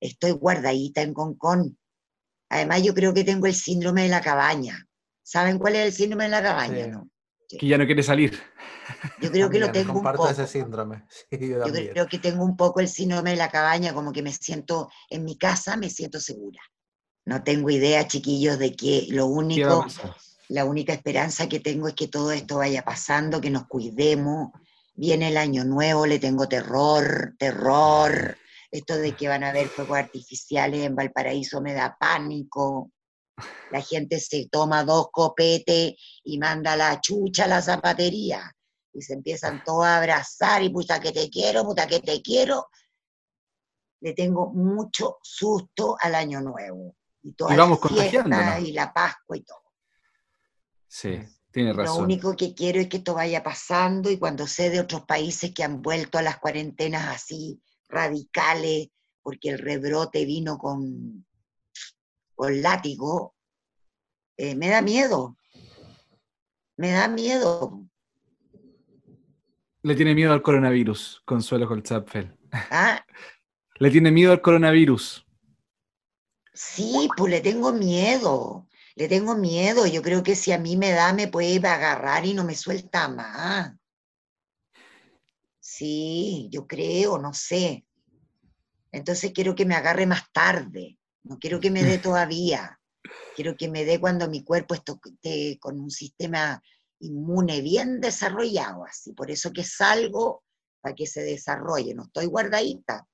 [0.00, 1.78] estoy guardadita en Concón.
[2.48, 4.88] Además, yo creo que tengo el síndrome de la cabaña.
[5.22, 6.86] ¿Saben cuál es el síndrome de la cabaña?
[6.86, 7.10] No?
[7.48, 8.38] Que ya no quiere salir.
[9.20, 10.28] Yo creo que lo tengo un poco.
[10.28, 11.04] ese síndrome.
[11.30, 14.90] yo, creo que tengo un poco el síndrome de la cabaña, como que me siento
[15.08, 16.60] en mi casa, me siento segura.
[17.26, 19.86] No tengo idea, chiquillos, de que lo único,
[20.48, 24.50] la única esperanza que tengo es que todo esto vaya pasando, que nos cuidemos.
[24.94, 28.36] Viene el año nuevo, le tengo terror, terror.
[28.70, 32.90] Esto de que van a haber fuegos artificiales en Valparaíso me da pánico.
[33.70, 38.54] La gente se toma dos copetes y manda la chucha a la zapatería.
[38.92, 42.68] Y se empiezan todos a abrazar y puta que te quiero, puta que te quiero.
[44.00, 46.94] Le tengo mucho susto al año nuevo.
[47.22, 49.63] Y toda y vamos la fiesta y la Pascua y todo.
[50.94, 51.18] Sí.
[51.50, 52.04] Tiene Lo razón.
[52.04, 55.64] único que quiero es que esto vaya pasando y cuando sé de otros países que
[55.64, 58.90] han vuelto a las cuarentenas así radicales,
[59.20, 61.26] porque el rebrote vino con,
[62.36, 63.34] con látigo,
[64.36, 65.36] eh, me da miedo.
[66.76, 67.84] Me da miedo.
[69.82, 72.38] Le tiene miedo al coronavirus, Consuelo Holzapfel.
[72.52, 73.04] ¿ah?
[73.80, 75.26] Le tiene miedo al coronavirus.
[76.52, 78.68] Sí, pues le tengo miedo.
[78.96, 79.86] Le tengo miedo.
[79.86, 83.08] Yo creo que si a mí me da, me puede agarrar y no me suelta
[83.08, 83.74] más.
[85.58, 87.84] Sí, yo creo, no sé.
[88.92, 90.98] Entonces quiero que me agarre más tarde.
[91.24, 92.78] No quiero que me dé todavía.
[93.34, 96.62] Quiero que me dé cuando mi cuerpo esté con un sistema
[97.00, 99.12] inmune bien desarrollado, así.
[99.12, 100.44] Por eso que salgo
[100.80, 101.94] para que se desarrolle.
[101.94, 103.08] No estoy guardadita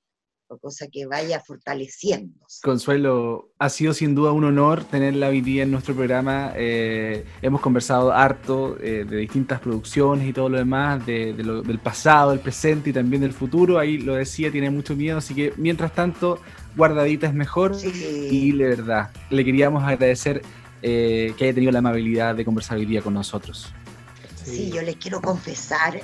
[0.59, 2.61] cosa que vaya fortaleciéndose.
[2.63, 6.53] Consuelo, ha sido sin duda un honor tenerla hoy día en nuestro programa.
[6.57, 11.63] Eh, hemos conversado harto eh, de distintas producciones y todo lo demás, de, de lo,
[11.63, 13.79] del pasado, del presente y también del futuro.
[13.79, 16.41] Ahí lo decía, tiene mucho miedo, así que mientras tanto,
[16.77, 17.75] guardadita es mejor.
[17.75, 18.29] Sí.
[18.31, 20.43] Y de verdad, le queríamos agradecer
[20.83, 23.73] eh, que haya tenido la amabilidad de conversar hoy día con nosotros.
[24.45, 24.57] Sí.
[24.57, 26.01] sí, yo les quiero confesar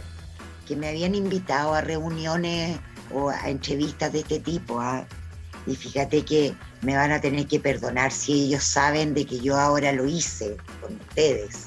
[0.67, 2.79] que me habían invitado a reuniones
[3.13, 4.81] o a entrevistas de este tipo.
[4.81, 5.07] ¿ah?
[5.67, 9.59] Y fíjate que me van a tener que perdonar si ellos saben de que yo
[9.59, 11.67] ahora lo hice con ustedes.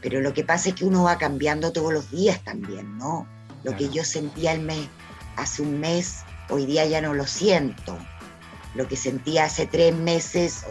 [0.00, 3.26] Pero lo que pasa es que uno va cambiando todos los días también, ¿no?
[3.62, 3.78] Lo claro.
[3.78, 4.88] que yo sentía el mes,
[5.36, 7.98] hace un mes, hoy día ya no lo siento.
[8.74, 10.64] Lo que sentía hace tres meses,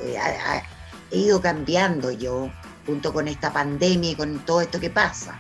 [1.11, 2.51] he ido cambiando yo
[2.85, 5.39] junto con esta pandemia y con todo esto que pasa.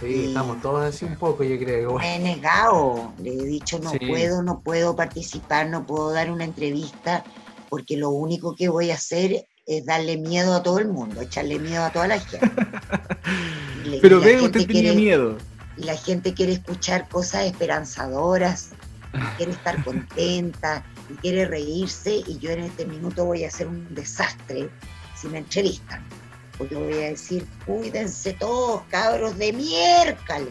[0.00, 1.98] Sí, y estamos todos así un poco, yo creo.
[1.98, 3.98] Me he negado, le he dicho no sí.
[3.98, 7.24] puedo, no puedo participar, no puedo dar una entrevista,
[7.70, 11.58] porque lo único que voy a hacer es darle miedo a todo el mundo, echarle
[11.58, 12.46] miedo a toda la gente.
[13.84, 15.38] Le, Pero ve, usted tiene miedo.
[15.78, 18.70] Y la gente quiere escuchar cosas esperanzadoras,
[19.38, 23.94] quiere estar contenta, y quiere reírse, y yo en este minuto voy a hacer un
[23.94, 24.68] desastre
[25.14, 26.04] si me entrevistan
[26.58, 30.48] porque voy a decir, cuídense todos, cabros de miércoles.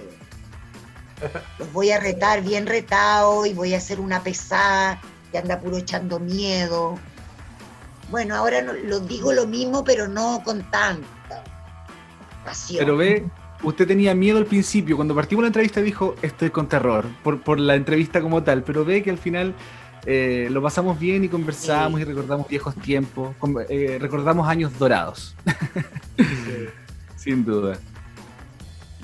[1.60, 5.00] Los voy a retar bien retado y voy a hacer una pesada
[5.32, 7.00] que anda puro echando miedo.
[8.10, 11.44] Bueno, ahora no, lo digo lo mismo, pero no con tanta
[12.44, 12.80] pasión.
[12.80, 13.26] Pero ve,
[13.64, 17.60] usted tenía miedo al principio, cuando partimos la entrevista dijo, estoy con terror, por, por
[17.60, 19.56] la entrevista como tal, pero ve que al final
[20.06, 22.02] eh, lo pasamos bien y conversamos Sí.
[22.04, 25.36] y recordamos viejos tiempos, con- eh, recordamos años dorados.
[27.18, 27.78] Sin duda.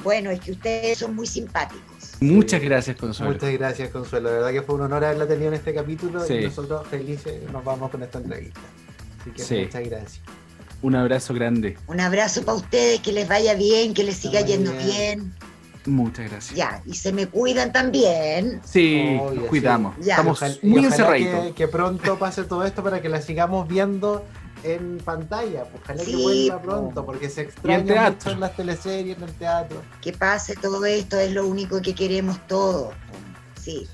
[0.03, 1.81] Bueno, es que ustedes son muy simpáticos.
[2.19, 3.33] Muchas gracias, Consuelo.
[3.33, 4.29] Muchas gracias, Consuelo.
[4.29, 6.33] La verdad que fue un honor haberla tenido en este capítulo Sí.
[6.35, 8.59] y nosotros felices nos vamos con esta entrevista.
[9.21, 9.55] Así que Sí.
[9.65, 10.21] muchas gracias.
[10.83, 11.77] Un abrazo grande.
[11.87, 14.85] Un abrazo para ustedes, que les vaya bien, que les siga muy yendo bien.
[14.87, 15.33] bien.
[15.85, 16.55] Muchas gracias.
[16.55, 18.61] Ya, y se me cuidan también.
[18.63, 19.49] Sí, Obvio, nos sí.
[19.49, 19.95] cuidamos.
[19.99, 20.13] Ya.
[20.15, 21.45] Estamos ojalá- muy encerraditos.
[21.47, 24.23] Que, que pronto pase todo esto para que la sigamos viendo
[24.63, 25.63] en pantalla.
[25.63, 26.63] Pues Ojalá que Sí, vuelva po.
[26.69, 29.81] pronto, porque se extraña mucho en las teleseries, en el teatro.
[30.01, 32.93] Que pase todo esto, es lo único que queremos todos.
[33.59, 33.87] Sí.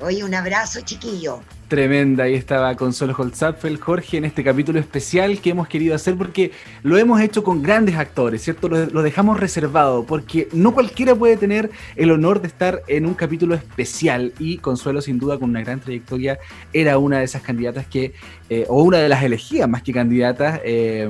[0.00, 1.40] Oye, un abrazo, chiquillo.
[1.68, 6.50] Tremenda, ahí estaba Consuelo Holzapfel, Jorge, en este capítulo especial que hemos querido hacer porque
[6.82, 8.70] lo hemos hecho con grandes actores, ¿cierto?
[8.70, 13.12] Lo, lo dejamos reservado porque no cualquiera puede tener el honor de estar en un
[13.12, 16.38] capítulo especial y Consuelo, sin duda, con una gran trayectoria,
[16.72, 18.14] era una de esas candidatas que,
[18.48, 21.06] eh, o una de las elegidas más que candidatas eh,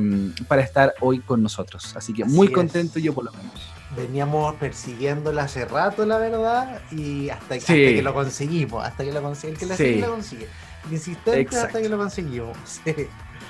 [0.49, 1.95] para estar hoy con nosotros.
[1.97, 2.53] Así que Así muy es.
[2.53, 3.78] contento yo por lo menos.
[3.99, 9.53] Veníamos persiguiéndola hace rato, la verdad, y hasta, que lo conseguimos, hasta que lo consigue.
[9.53, 9.85] El que la Sí.
[9.85, 10.47] sigue, lo consigue.
[10.91, 12.57] Insistente hasta que lo conseguimos.
[12.65, 12.95] Sí.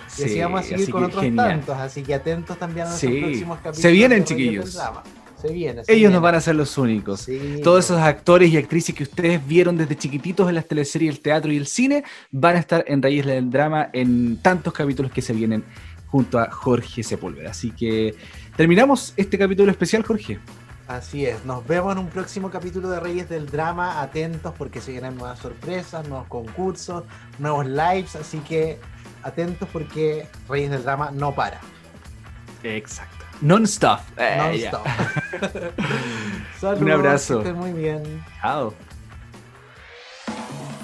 [0.08, 1.48] Sí, y así vamos a seguir con otros genial.
[1.50, 3.82] tantos, así que atentos también a nuestros próximos capítulos.
[3.82, 4.78] Se vienen, chiquillos.
[5.40, 5.84] Se viene.
[5.84, 6.14] se Ellos viene.
[6.14, 7.20] nos van a ser los únicos.
[7.20, 11.20] Sí, Todos esos actores y actrices que ustedes vieron desde chiquititos en las teleseries, el
[11.20, 15.20] teatro y el cine van a estar en Reyes del Drama en tantos capítulos que
[15.20, 15.62] se vienen
[16.06, 17.50] junto a Jorge Sepúlveda.
[17.50, 18.14] Así que
[18.58, 20.40] terminamos este capítulo especial, Jorge.
[20.88, 24.90] Así es, nos vemos en un próximo capítulo de Reyes del Drama, atentos porque se
[24.90, 27.04] vienen nuevas sorpresas, nuevos concursos,
[27.38, 28.80] nuevos lives, así que
[29.22, 31.60] atentos porque Reyes del Drama no para.
[32.64, 33.24] Exacto.
[33.42, 34.00] Non-stop.
[34.16, 34.70] Eh, Non ya.
[34.70, 34.86] stop.
[36.60, 37.42] Saludos, Un abrazo.
[37.42, 38.24] que estén muy bien.
[38.40, 38.74] Chao.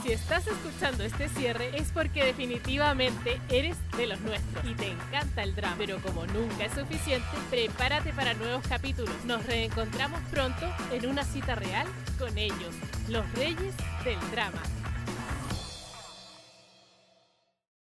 [0.05, 5.43] Si estás escuchando este cierre es porque definitivamente eres de los nuestros y te encanta
[5.43, 5.77] el drama.
[5.79, 9.15] Pero como nunca es suficiente, prepárate para nuevos capítulos.
[9.25, 11.87] Nos reencontramos pronto en una cita real
[12.19, 12.75] con ellos,
[13.09, 13.75] los reyes
[14.05, 14.61] del drama.